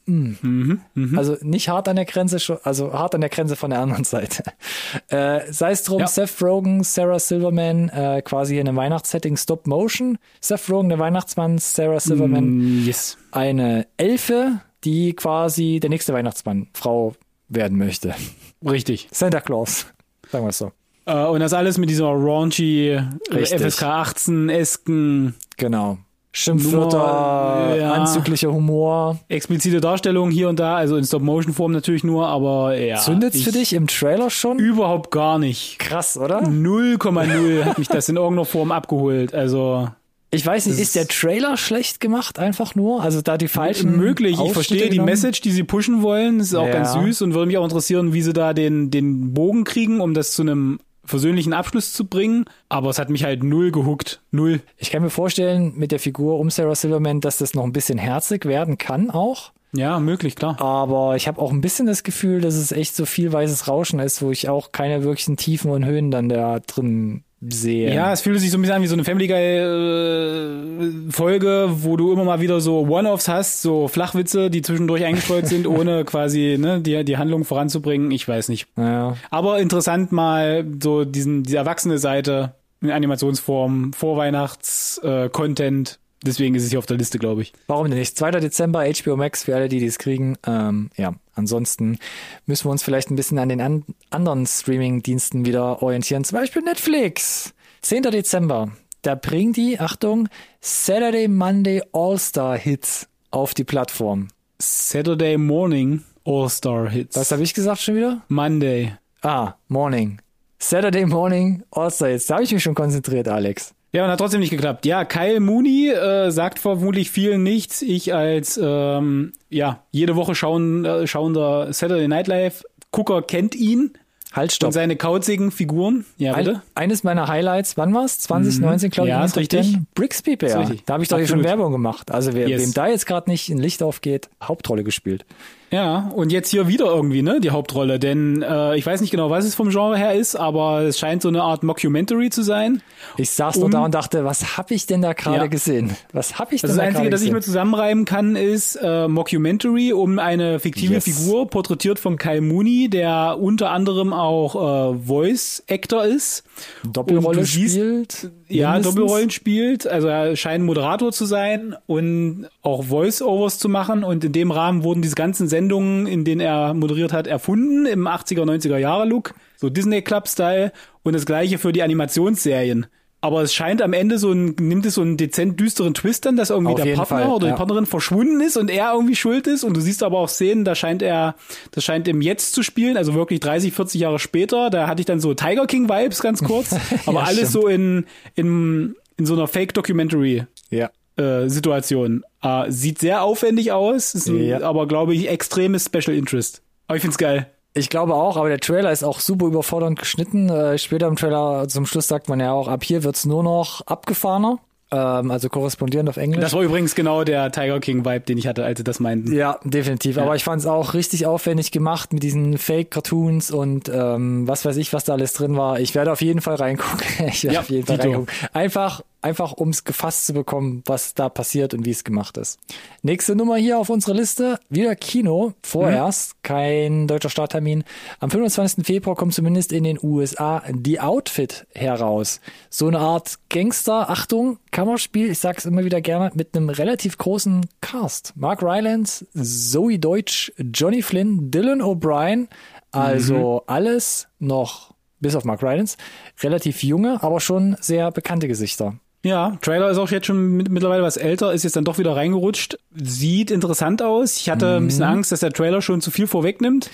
[0.07, 1.17] Hart.
[1.17, 4.43] Also nicht hart an der Grenze, also hart an der Grenze von der anderen Seite.
[5.09, 6.07] Äh, sei es drum, Ja.
[6.07, 10.19] Seth Rogen, Sarah Silverman, äh, quasi in einem Weihnachtssetting Stop Motion.
[10.41, 12.45] Seth Rogen, der Weihnachtsmann, Sarah Silverman,
[12.83, 13.17] Mm, Yes.
[13.31, 17.15] eine Elfe, die quasi der nächste Weihnachtsmann, Frau
[17.49, 18.15] werden möchte.
[18.69, 19.09] Richtig.
[19.13, 19.87] Santa Claus,
[20.31, 20.73] sagen wir es so.
[21.07, 22.99] Äh, und das alles mit dieser raunchy
[23.33, 23.61] Richtig.
[23.61, 25.99] FSK 18-esken Genau.
[26.35, 27.93] Schimpfwörter, ja.
[27.93, 29.19] anzüglicher Humor.
[29.29, 32.97] explizite Darstellung hier und da, also in Stop-Motion-Form natürlich nur, aber ja.
[32.97, 34.59] Zündet's für dich im Trailer schon?
[34.59, 35.79] Überhaupt gar nicht.
[35.79, 36.43] Krass, oder?
[36.43, 39.35] 0,0 hat mich das in irgendeiner Form abgeholt.
[39.35, 39.89] Also
[40.31, 43.03] Ich weiß nicht, ist der Trailer schlecht gemacht einfach nur?
[43.03, 44.39] Also da die falschen möglich.
[44.43, 45.01] Ich verstehe die?
[45.01, 46.39] Message, die sie pushen wollen.
[46.39, 46.73] Das ist auch Ja.
[46.73, 50.15] ganz süß und würde mich auch interessieren, wie sie da den, den Bogen kriegen, um
[50.15, 52.45] das zu einem versöhnlichen Abschluss zu bringen.
[52.69, 54.21] Aber es hat mich halt null gehuckt.
[54.31, 54.61] Null.
[54.77, 57.99] Ich kann mir vorstellen, mit der Figur um Sarah Silverman, dass das noch ein bisschen
[57.99, 59.53] herzig werden kann auch.
[59.75, 60.61] Ja, möglich, klar.
[60.61, 64.01] Aber ich habe auch ein bisschen das Gefühl, dass es echt so viel weißes Rauschen
[64.01, 67.95] ist, wo ich auch keine wirklichen Tiefen und Höhen dann da drin sehe.
[67.95, 71.69] Ja, es fühlt sich so ein bisschen an wie so eine Family Guy äh, Folge,
[71.71, 76.05] wo du immer mal wieder so One-Offs hast, so Flachwitze, die zwischendurch eingestreut sind, ohne
[76.05, 78.11] quasi ne, die, die Handlung voranzubringen.
[78.11, 78.69] Ich weiß nicht.
[78.77, 79.17] ja.
[79.31, 85.27] Aber interessant mal so diesen, die erwachsene Seite in Animationsform, Vorweihnachts-Content.
[85.27, 85.99] Äh, Content.
[86.25, 87.53] Deswegen ist es hier auf der Liste, glaube ich.
[87.67, 88.17] Warum denn nicht?
[88.17, 88.31] 2.
[88.33, 90.37] Dezember, HBO Max für alle, die dies kriegen.
[90.47, 91.99] Ähm, ja, ansonsten
[92.47, 96.25] müssen wir uns vielleicht ein bisschen an den an anderen Streaming-Diensten wieder orientieren.
[96.25, 97.55] Zum Beispiel Netflix.
[97.83, 98.03] 10.
[98.05, 98.71] Dezember.
[99.03, 100.29] Da bringen die, Achtung,
[100.61, 104.29] Saturday Monday All-Star Hits auf die Plattform.
[104.61, 107.17] Saturday Morning All-Star Hits.
[107.17, 108.23] Was habe ich gesagt schon wieder?
[108.29, 108.97] Monday.
[109.23, 110.21] Ah, Morning.
[110.61, 112.27] Saturday Morning All-Star Hits.
[112.27, 113.75] Da habe ich mich schon konzentriert, Alex.
[113.95, 114.87] Ja, und hat trotzdem nicht geklappt.
[114.87, 117.83] Ja, Kyle Mooney äh, sagt vermutlich vielen nichts.
[117.83, 123.93] Ich als ähm, ja jede Woche schauen, äh, schauender Saturday Night Live Gucker kennt ihn
[124.33, 124.73] Halt, und stopp.
[124.73, 126.07] seine kauzigen Figuren.
[126.17, 126.63] Ja, Ein, bitte.
[126.75, 128.19] eines meiner Highlights, wann war's?
[128.21, 129.13] 2019, glaube ich.
[129.13, 129.73] Ja, ist richtig.
[129.73, 129.87] 10.
[129.95, 130.71] Brixby Bear.
[130.87, 131.45] Da habe ich doch hier schon.
[131.45, 132.11] Werbung gemacht.
[132.11, 132.63] Also wer, Yes.
[132.63, 135.27] wem da jetzt gerade nicht ein Licht aufgeht, Hauptrolle gespielt.
[135.73, 137.99] Ja, und jetzt hier wieder irgendwie, ne, die Hauptrolle.
[137.99, 141.23] Denn äh, ich weiß nicht genau, was es vom Genre her ist, aber es scheint
[141.23, 142.83] so eine Art Mockumentary zu sein.
[143.17, 145.47] Ich saß nur Um- da und dachte, was habe ich denn da gerade Ja.
[145.47, 145.97] gesehen?
[146.13, 148.77] Was habe ich denn Also das da Einzige, gerade das ich mir zusammenreimen kann, ist
[148.77, 151.05] äh, Mockumentary um eine fiktive Yes.
[151.05, 156.45] Figur, porträtiert von Kyle Mooney, der unter anderem auch äh, Voice Actor ist.
[156.85, 158.31] Doppelrolle spielt.
[158.55, 158.79] Ja.
[158.79, 159.87] Doppelrollen spielt.
[159.87, 164.05] Also er scheint Moderator zu sein und auch Voice-Overs zu machen.
[164.05, 168.07] Und in dem Rahmen wurden diese ganzen Sendungen, in denen er moderiert hat, erfunden im
[168.07, 169.35] 80er, 90er Jahre Look.
[169.57, 170.73] So Disney Club-Style.
[171.03, 172.87] Und das gleiche für die Animationsserien.
[173.25, 176.37] Aber es scheint am Ende so ein, nimmt es so einen dezent düsteren Twist dann,
[176.37, 177.53] dass irgendwie Auf der Partner Fall, oder ja.
[177.53, 179.63] die Partnerin verschwunden ist und er irgendwie schuld ist.
[179.63, 181.37] Und du siehst aber auch Szenen, da scheint er,
[181.71, 184.71] das scheint im Jetzt zu spielen, also wirklich 30, 40 Jahre später.
[184.71, 186.75] Da hatte ich dann so Tiger King Vibes ganz kurz.
[187.07, 187.53] Aber Ja, alles stimmt.
[187.53, 190.45] so in, in, in so einer Fake-Documentary.
[190.71, 190.91] Ja.
[191.17, 192.25] Äh, Situation.
[192.43, 194.63] Äh, sieht sehr aufwendig aus, ein, Ja.
[194.63, 196.61] aber glaube ich extremes Special Interest.
[196.89, 197.47] Aber ich find's geil.
[197.75, 200.51] Ich glaube auch, aber der Trailer ist auch super überfordernd geschnitten.
[200.51, 203.81] Äh, später im Trailer zum Schluss sagt man ja auch, ab hier wird's nur noch
[203.87, 204.59] abgefahrener.
[204.91, 206.43] Ähm, also korrespondierend auf Englisch.
[206.43, 209.33] Das war übrigens genau der Tiger King Vibe, den ich hatte, als sie das meinten.
[209.33, 210.19] Ja, definitiv.
[210.19, 214.77] Aber ich fand es auch richtig aufwendig gemacht mit diesen Fake-Cartoons und ähm, was weiß
[214.77, 215.81] ich, was da alles drin war.
[215.81, 217.01] Ich werde auf jeden Fall reingucken.
[217.29, 218.35] Ich werde Ja, auf jeden Fall reingucken.
[218.53, 222.59] Einfach einfach um es gefasst zu bekommen, was da passiert und wie es gemacht ist.
[223.03, 226.39] Nächste Nummer hier auf unserer Liste, wieder Kino, vorerst, mhm.
[226.43, 227.85] kein deutscher Starttermin.
[228.21, 228.85] Am 25.
[228.85, 232.41] Februar kommt zumindest in den USA The Outfit heraus.
[232.69, 237.67] So eine Art Gangster, Achtung, Kammerspiel, ich sag's immer wieder gerne, mit einem relativ großen
[237.81, 238.33] Cast.
[238.37, 242.49] Mark Rylance, Zoe Deutsch, Johnny Flynn, Dylan O'Brien,
[242.91, 243.73] also mhm.
[243.73, 245.97] alles noch, bis auf Mark Rylance,
[246.43, 248.99] relativ junge, aber schon sehr bekannte Gesichter.
[249.25, 252.79] Ja, Trailer ist auch jetzt schon mittlerweile was älter, ist jetzt dann doch wieder reingerutscht.
[252.95, 254.37] Sieht interessant aus.
[254.39, 254.85] Ich hatte mhm.
[254.85, 255.13] ein bisschen mhm.
[255.13, 256.91] Angst, dass der Trailer schon zu viel vorwegnimmt.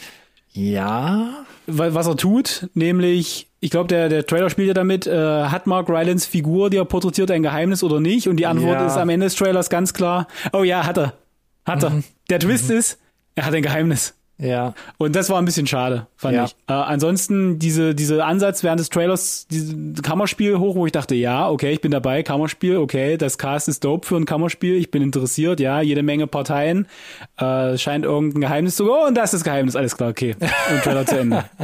[0.53, 1.45] Ja.
[1.67, 5.89] Was er tut, nämlich, ich glaube, der, der Trailer spielt ja damit, äh, hat Mark
[5.89, 8.29] Rylance Figur, die er porträtiert, ein Geheimnis oder nicht?
[8.29, 8.87] Und die Antwort ja.
[8.87, 11.15] ist am Ende des Trailers ganz klar, oh ja, hat er.
[11.67, 11.91] Hat er.
[11.91, 12.05] Mhm.
[12.31, 12.79] Der Twist mhm.
[12.79, 12.99] ist,
[13.35, 14.15] er hat ein Geheimnis.
[14.39, 14.75] Ja.
[14.99, 16.45] Und das war ein bisschen schade, fand ja.
[16.45, 16.53] ich.
[16.69, 21.51] Äh, ansonsten diese, diese Ansatz während des Trailers, dieses Kammerspiel hoch, wo ich dachte, ja,
[21.51, 25.03] okay, ich bin dabei, Kammerspiel, okay, das Cast ist dope für ein Kammerspiel, ich bin
[25.03, 26.87] interessiert, ja, jede Menge Parteien,
[27.37, 30.37] äh, scheint irgendein Geheimnis zu, oh, und das ist das Geheimnis, alles klar, okay.
[30.41, 31.45] Und Trailer zu Ende.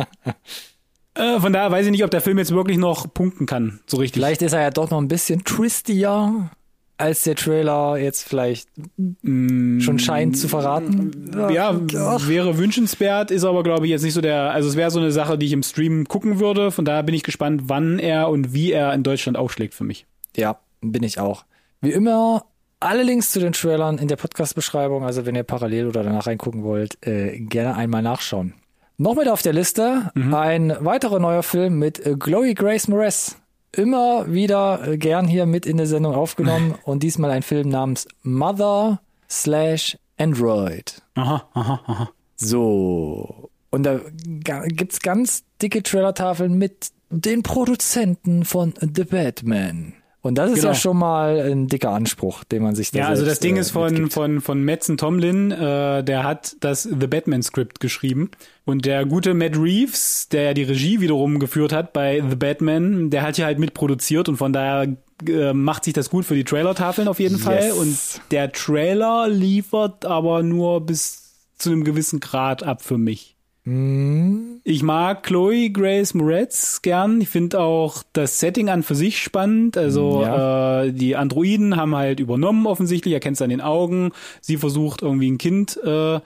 [1.16, 3.98] Äh, von daher weiß ich nicht, ob der Film jetzt wirklich noch punkten kann, so
[3.98, 4.20] richtig.
[4.20, 6.50] Vielleicht ist er ja doch noch ein bisschen twistier
[6.96, 11.30] als der Trailer jetzt vielleicht mm, schon scheint zu verraten.
[11.50, 12.28] Ja, Ach.
[12.28, 15.12] wäre wünschenswert, ist aber glaube ich jetzt nicht so der, also es wäre so eine
[15.12, 16.70] Sache, die ich im Stream gucken würde.
[16.70, 20.06] Von daher bin ich gespannt, wann er und wie er in Deutschland aufschlägt für mich.
[20.36, 21.44] Ja, bin ich auch.
[21.80, 22.44] Wie immer,
[22.80, 26.62] alle Links zu den Trailern in der Podcast-Beschreibung, also wenn ihr parallel oder danach reingucken
[26.62, 28.54] wollt, äh, gerne einmal nachschauen.
[28.96, 30.34] Noch mit auf der Liste mhm.
[30.34, 33.36] ein weiterer neuer Film mit äh, Chloe Grace Moretz
[33.74, 38.08] immer wieder äh, gern hier mit in der Sendung aufgenommen und diesmal ein Film namens
[38.22, 41.02] Mother slash Android.
[41.14, 42.10] Aha, aha, aha.
[42.36, 43.50] So.
[43.70, 49.94] Und da gibt's ganz dicke Trailer-Tafeln mit den Produzenten von The Batman.
[50.24, 50.68] Und das ist genau.
[50.68, 53.60] ja schon mal ein dicker Anspruch, den man sich da Ja, also das Ding äh,
[53.60, 54.14] ist von, mitgibt.
[54.14, 58.30] von, von Metzen Tomlin, äh, der hat das The Batman Script geschrieben.
[58.64, 63.10] Und der gute Matt Reeves, der ja die Regie wiederum geführt hat bei The Batman,
[63.10, 64.96] der hat hier halt mitproduziert und von daher
[65.28, 67.44] äh, macht sich das gut für die Trailer-Tafeln auf jeden yes.
[67.44, 67.72] Fall.
[67.72, 67.98] Und
[68.30, 73.33] der Trailer liefert aber nur bis zu einem gewissen Grad ab für mich.
[73.64, 74.60] Mhm.
[74.62, 77.20] Ich mag Chloe Grace Moretz gern.
[77.20, 79.78] Ich finde auch das Setting an für sich spannend.
[79.78, 80.82] Also ja.
[80.84, 83.14] äh, die Androiden haben halt übernommen offensichtlich.
[83.14, 84.12] Er kennt es an den Augen.
[84.42, 86.20] Sie versucht irgendwie ein Kind äh,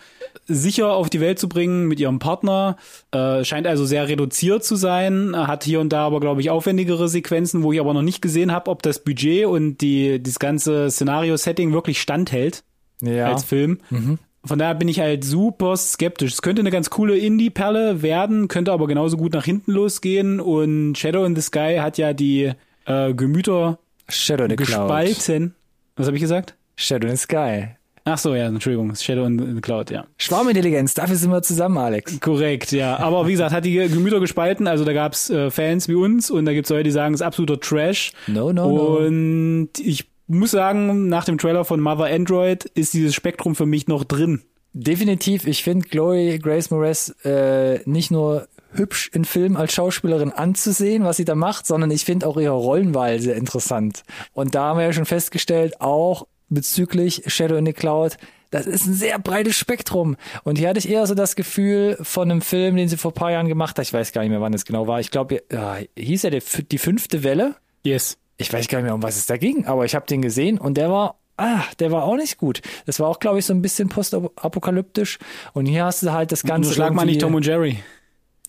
[0.46, 2.76] sicher auf die Welt zu bringen mit ihrem Partner.
[3.12, 5.34] Äh, scheint also sehr reduziert zu sein.
[5.36, 8.50] Hat hier und da aber glaube ich aufwendigere Sequenzen, wo ich aber noch nicht gesehen
[8.50, 12.64] habe, ob das Budget und die das ganze Szenario-Setting wirklich standhält
[13.00, 13.26] ja.
[13.26, 13.78] als Film.
[13.90, 14.18] Mhm.
[14.48, 16.32] Von daher bin ich halt super skeptisch.
[16.32, 20.40] Es könnte eine ganz coole Indie-Perle werden, könnte aber genauso gut nach hinten losgehen.
[20.40, 22.52] Und Shadow in the Sky hat ja die
[22.86, 23.78] äh, Gemüter
[24.08, 25.36] Shadow in the gespalten.
[25.36, 25.52] Cloud.
[25.96, 26.54] Was habe ich gesagt?
[26.76, 27.68] Shadow in the Sky.
[28.06, 30.06] Ach so, ja, Entschuldigung, Shadow in the Cloud, ja.
[30.16, 32.18] Schwarmintelligenz, dafür sind wir zusammen, Alex.
[32.20, 32.98] Korrekt, ja.
[32.98, 34.66] Aber wie gesagt, hat die Gemüter gespalten.
[34.66, 37.26] Also da gab's äh, Fans wie uns und da gibt's Leute, die sagen, es ist
[37.26, 38.12] absoluter Trash.
[38.26, 38.96] No, no, no.
[38.96, 43.88] Und ich muss sagen, nach dem Trailer von Mother Android ist dieses Spektrum für mich
[43.88, 44.42] noch drin.
[44.72, 45.46] Definitiv.
[45.46, 51.16] Ich finde Chloe Grace Moretz äh, nicht nur hübsch in Filmen als Schauspielerin anzusehen, was
[51.16, 54.02] sie da macht, sondern ich finde auch ihre Rollenwahl sehr interessant.
[54.34, 58.18] Und da haben wir ja schon festgestellt, auch bezüglich Shadow in the Cloud,
[58.50, 60.16] das ist ein sehr breites Spektrum.
[60.42, 63.30] Und hier hatte ich eher so das Gefühl von einem Film, den sie vor paar
[63.30, 63.84] Jahren gemacht hat.
[63.84, 65.00] Ich weiß gar nicht mehr, wann es genau war.
[65.00, 67.56] Ich glaube, ja, hieß er die fünfte Welle?
[67.82, 70.22] Yes ich weiß gar nicht mehr, um was es da ging, aber ich habe den
[70.22, 72.62] gesehen und der war, ah, der war auch nicht gut.
[72.86, 75.18] Das war auch, glaube ich, so ein bisschen postapokalyptisch.
[75.52, 76.70] Und hier hast du halt das Ganze.
[76.70, 77.82] Du schlag mal nicht Tom und Jerry.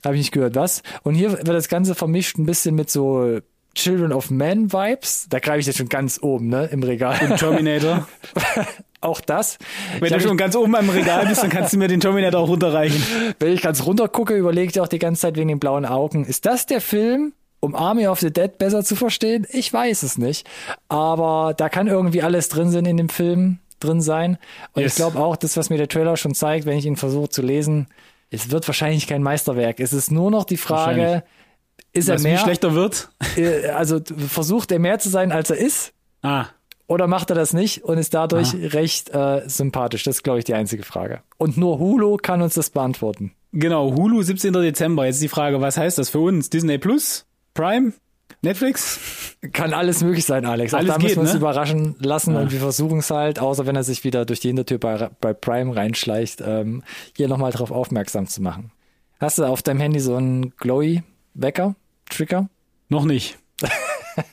[0.05, 0.83] Habe ich nicht gehört, was?
[1.03, 3.39] Und hier wird das Ganze vermischt ein bisschen mit so
[3.75, 5.27] Children of Men Vibes.
[5.29, 7.17] Da greife ich jetzt schon ganz oben, ne, im Regal.
[7.29, 8.07] Und Terminator.
[9.01, 9.57] auch das.
[9.99, 12.49] Wenn du schon ganz oben im Regal bist, dann kannst du mir den Terminator auch
[12.49, 13.01] runterreichen.
[13.39, 16.25] Wenn ich ganz runter gucke, überlege ich auch die ganze Zeit wegen den blauen Augen.
[16.25, 19.45] Ist das der Film, um Army of the Dead besser zu verstehen?
[19.49, 20.47] Ich weiß es nicht.
[20.87, 24.37] Aber da kann irgendwie alles drin sein in dem Film, drin sein.
[24.73, 24.93] Und yes.
[24.93, 27.41] ich glaube auch, das, was mir der Trailer schon zeigt, wenn ich ihn versuche zu
[27.41, 27.87] lesen,
[28.31, 29.79] es wird wahrscheinlich kein Meisterwerk.
[29.79, 31.23] Es ist nur noch die Frage,
[31.93, 32.37] ist er mehr.
[32.37, 33.09] Wie schlechter wird?
[33.35, 35.93] Äh, also versucht er mehr zu sein, als er ist?
[36.21, 36.45] Ah.
[36.87, 38.67] Oder macht er das nicht und ist dadurch ah.
[38.69, 40.03] recht äh, sympathisch?
[40.03, 41.21] Das ist, glaube ich, die einzige Frage.
[41.37, 43.33] Und nur Hulu kann uns das beantworten.
[43.51, 44.53] Genau, Hulu 17.
[44.53, 45.05] Dezember.
[45.05, 46.49] Jetzt die Frage, was heißt das für uns?
[46.49, 47.25] Disney Plus?
[47.53, 47.93] Prime?
[48.41, 49.35] Netflix?
[49.53, 50.73] Kann alles möglich sein, Alex.
[50.73, 51.39] Auch alles da geht, müssen wir uns ne?
[51.39, 52.41] überraschen lassen ja.
[52.41, 55.33] und wir versuchen es halt, außer wenn er sich wieder durch die Hintertür bei, bei
[55.33, 56.83] Prime reinschleicht, ähm,
[57.15, 58.71] hier nochmal drauf aufmerksam zu machen.
[59.19, 61.75] Hast du auf deinem Handy so einen Glowy-Wecker,
[62.09, 62.49] Trigger?
[62.87, 63.37] Noch nicht.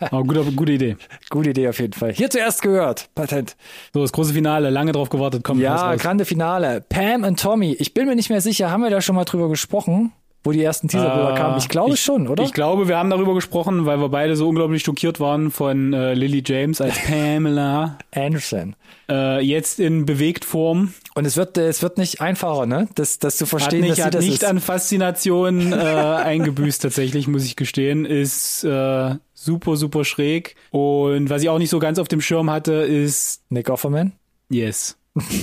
[0.01, 0.97] Aber gute, gute Idee.
[1.29, 2.12] Gute Idee auf jeden Fall.
[2.12, 3.11] Hier zuerst gehört.
[3.14, 3.57] Patent.
[3.93, 6.85] So, das große Finale, lange drauf gewartet, kommt Ja, grande Finale.
[6.89, 7.77] Pam und Tommy.
[7.79, 10.12] Ich bin mir nicht mehr sicher, haben wir da schon mal drüber gesprochen,
[10.47, 11.59] wo die ersten Teaserbilder Äh, kamen?
[11.59, 12.45] Ich glaube schon, oder?
[12.45, 16.15] Ich glaube, wir haben darüber gesprochen, weil wir beide so unglaublich schockiert waren von äh,
[16.15, 17.99] Lily James als Pamela.
[18.15, 18.77] Anderson.
[19.11, 20.95] äh, jetzt in Bewegtform.
[21.15, 22.89] Und es wird, äh, es wird nicht einfacher, ne?
[22.95, 24.45] Das, das zu Hat verstehen, nicht, dass hat das nicht ist.
[24.45, 28.05] an Faszination äh, eingebüßt, tatsächlich, muss ich gestehen.
[28.05, 30.57] Ist äh, super, super schräg.
[30.71, 34.13] Und was ich auch nicht so ganz auf dem Schirm hatte, ist Nick Offerman.
[34.49, 34.97] Yes.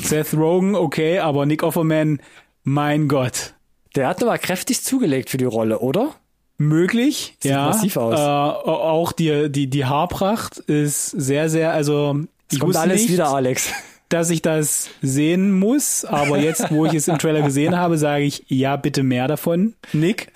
[0.04, 2.20] Seth Rogen, okay, aber Nick Offerman,
[2.64, 3.53] mein Gott.
[3.96, 6.16] Der hat aber kräftig zugelegt für die Rolle, oder?
[6.58, 7.68] Möglich, Sieht ja.
[7.68, 8.20] massiv aus.
[8.20, 12.16] Äh, auch die, die, die Haarpracht ist sehr, sehr, also
[12.48, 13.70] Es ich kommt alles nicht, wieder, Alex.
[14.10, 18.24] dass ich das sehen muss, aber jetzt, wo ich es im Trailer gesehen habe, sage
[18.24, 20.32] ich, ja, bitte mehr davon, Nick.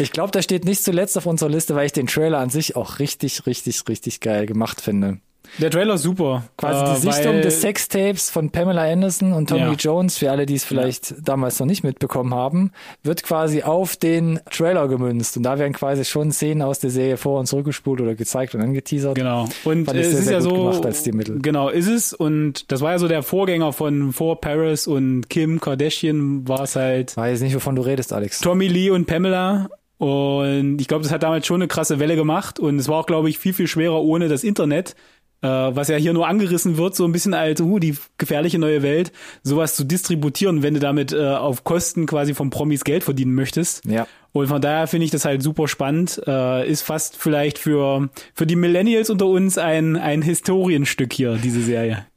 [0.00, 2.76] Ich glaube, da steht nicht zuletzt auf unserer Liste, weil ich den Trailer an sich
[2.76, 5.18] auch richtig, richtig, richtig geil gemacht finde.
[5.58, 6.44] Der Trailer ist super.
[6.56, 9.72] Quasi äh, die Sichtung weil- des Sextapes von Pamela Anderson und Tommy Ja.
[9.72, 12.72] Jones, für alle, die es vielleicht damals noch nicht mitbekommen haben,
[13.02, 15.36] wird quasi auf den Trailer gemünzt.
[15.36, 18.60] Und da werden quasi schon Szenen aus der Serie vor und zurückgespult oder gezeigt und
[18.60, 19.14] angeteasert.
[19.14, 19.48] Genau.
[19.64, 20.56] Und Fand es sehr, ist sehr ja gut so.
[20.56, 21.38] gemacht als Stilmittel.
[21.40, 22.12] Genau, ist es.
[22.12, 26.76] Und das war ja so der Vorgänger von vor Paris und Kim Kardashian war es
[26.76, 28.40] halt Weiß nicht, wovon du redest, Alex.
[28.40, 29.68] Tommy Lee und Pamela.
[29.98, 32.60] Und ich glaube, das hat damals schon eine krasse Welle gemacht.
[32.60, 34.94] Und es war auch, glaube ich, viel, viel schwerer ohne das Internet.
[35.40, 38.82] Äh, was ja hier nur angerissen wird, so ein bisschen als, uh, die gefährliche neue
[38.82, 39.12] Welt,
[39.44, 43.84] sowas zu distributieren, wenn du damit äh, auf Kosten quasi von Promis Geld verdienen möchtest.
[43.84, 44.08] Ja.
[44.32, 46.20] Und von daher finde ich das halt super spannend.
[46.26, 51.62] Äh, ist fast vielleicht für, für die Millennials unter uns ein, ein Historienstück hier, diese
[51.62, 52.07] Serie.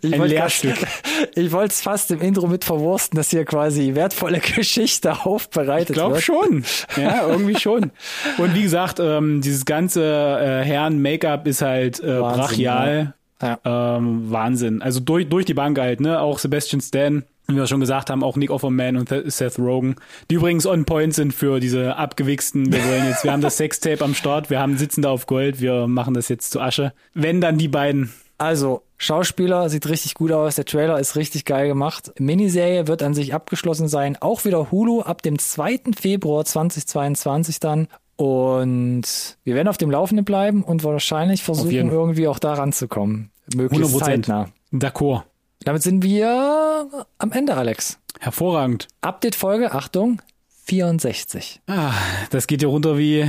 [0.00, 0.74] Ich Ein Lehrstück.
[0.76, 0.88] grad-
[1.36, 5.94] Ich wollte es fast im Intro mit verwursten, dass hier quasi wertvolle Geschichte aufbereitet Ich
[5.94, 6.24] glaube wird.
[6.24, 6.64] schon.
[6.96, 7.90] Ja, irgendwie schon.
[8.38, 13.14] Und wie gesagt, ähm, dieses ganze äh, Herren-Make-up ist halt äh, Wahnsinn, brachial.
[13.40, 13.58] Ja.
[13.96, 14.82] Ähm, Wahnsinn.
[14.82, 16.20] Also durch, durch die Bank halt, ne?
[16.20, 19.96] Auch Sebastian Stan, wie wir schon gesagt haben, auch Nick Offerman und Th- Seth Rogen,
[20.30, 24.04] die übrigens on point sind für diese abgewichsten, wir wollen jetzt, wir haben das Sextape
[24.04, 26.92] am Start, wir haben Sitzende auf Gold, wir machen das jetzt zu Asche.
[27.14, 28.12] Wenn dann die beiden.
[28.38, 32.12] Also, Schauspieler sieht richtig gut aus, der Trailer ist richtig geil gemacht.
[32.18, 35.80] Miniserie wird an sich abgeschlossen sein, auch wieder Hulu ab dem 2.
[35.98, 37.88] Februar 2022 dann.
[38.16, 39.02] Und
[39.42, 43.30] wir werden auf dem Laufenden bleiben und wahrscheinlich versuchen, irgendwie auch da ranzukommen.
[43.54, 43.98] Möglichst 100%.
[44.04, 44.48] zeitnah.
[44.72, 45.22] D'accord.
[45.64, 47.98] Damit sind wir am Ende, Alex.
[48.20, 48.88] Hervorragend.
[49.00, 50.20] Update-Folge, Achtung,
[50.64, 51.60] 64.
[51.66, 51.92] Ah,
[52.30, 53.26] das geht hier runter wie,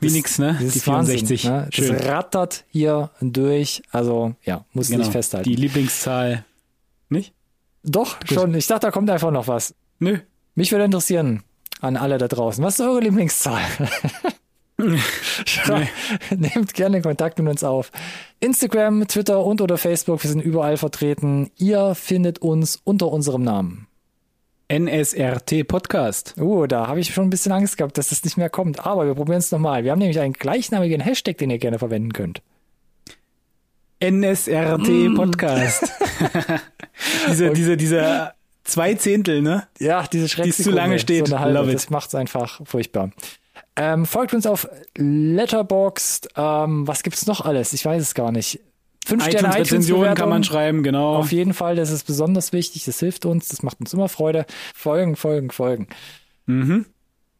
[0.00, 0.56] wie nix, ne?
[0.60, 1.44] Das Die ist Wahnsinn, 64.
[1.50, 1.68] ne?
[1.72, 1.96] Schön.
[1.96, 3.82] Das rattert hier durch.
[3.90, 5.00] Also, ja, muss Genau.
[5.00, 5.48] nicht festhalten.
[5.48, 6.44] Die Lieblingszahl.
[7.08, 7.32] Nicht?
[7.82, 8.54] Doch, schon.
[8.54, 9.74] Ich dachte, da kommt einfach noch was.
[9.98, 10.18] Nö.
[10.54, 11.42] Mich würde interessieren,
[11.80, 13.60] an alle da draußen, was ist eure Lieblingszahl?
[15.46, 15.88] Schreibt-
[16.36, 17.90] Nehmt gerne Kontakt mit uns auf.
[18.40, 21.50] Instagram, Twitter und oder Facebook, wir sind überall vertreten.
[21.56, 23.86] Ihr findet uns unter unserem Namen.
[24.68, 26.34] NSRT Podcast.
[26.38, 28.86] Uh, da habe ich schon ein bisschen Angst gehabt, dass das nicht mehr kommt.
[28.86, 29.84] Aber wir probieren es nochmal.
[29.84, 32.42] Wir haben nämlich einen gleichnamigen Hashtag, den ihr gerne verwenden könnt.
[34.02, 35.92] NSRT Podcast.
[37.28, 38.32] diese, diese, diese
[38.64, 39.66] zwei Zehntel, ne?
[39.78, 40.70] Ja, diese Schrecksekunde.
[40.70, 41.28] zu lange steht.
[41.28, 41.76] So Love it.
[41.76, 43.10] Das macht's einfach furchtbar.
[43.76, 46.28] Ähm, folgt uns auf Letterboxd.
[46.36, 47.72] Ähm, was gibt's noch alles?
[47.72, 48.60] Ich weiß es gar nicht.
[49.04, 51.16] Fünf Sterne iTunes-Rezensionen kann man schreiben, genau.
[51.16, 52.84] Auf jeden Fall, das ist besonders wichtig.
[52.84, 53.48] Das hilft uns.
[53.48, 54.46] Das macht uns immer Freude.
[54.74, 55.88] Folgen, folgen, folgen.
[56.46, 56.86] Mhm.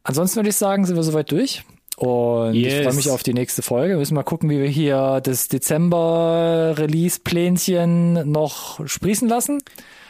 [0.03, 1.63] Ansonsten würde ich sagen, sind wir soweit durch.
[1.97, 2.83] Und ich Yes.
[2.83, 3.93] freue mich auf die nächste Folge.
[3.93, 9.61] Wir müssen mal gucken, wie wir hier das Dezember-Release-Plänchen noch sprießen lassen.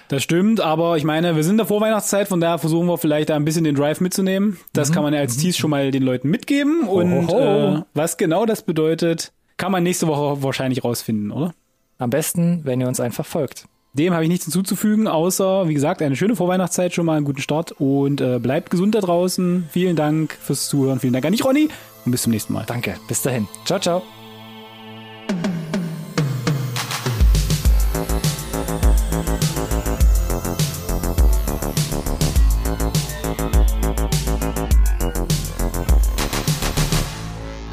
[0.08, 3.30] Das stimmt, aber ich meine, wir sind in der Vorweihnachtszeit, von daher versuchen wir vielleicht
[3.30, 4.60] da ein bisschen den Drive mitzunehmen.
[4.72, 6.88] Das kann man ja als Tease schon mal den Leuten mitgeben.
[6.88, 7.40] Und ho.
[7.40, 11.54] Äh, was genau das bedeutet, kann man nächste Woche wahrscheinlich rausfinden, oder?
[11.98, 13.68] Am besten, wenn ihr uns einfach folgt.
[13.94, 17.42] Dem habe ich nichts hinzuzufügen, außer, wie gesagt, eine schöne Vorweihnachtszeit, schon mal einen guten
[17.42, 19.70] Start und äh, bleibt gesund da draußen.
[19.72, 21.70] Vielen Dank fürs Zuhören, vielen Dank an dich, Ronny,
[22.06, 22.66] und bis zum nächsten Mal.
[22.68, 22.96] Danke.
[23.08, 23.48] Bis dahin.
[23.64, 24.04] Ciao, ciao.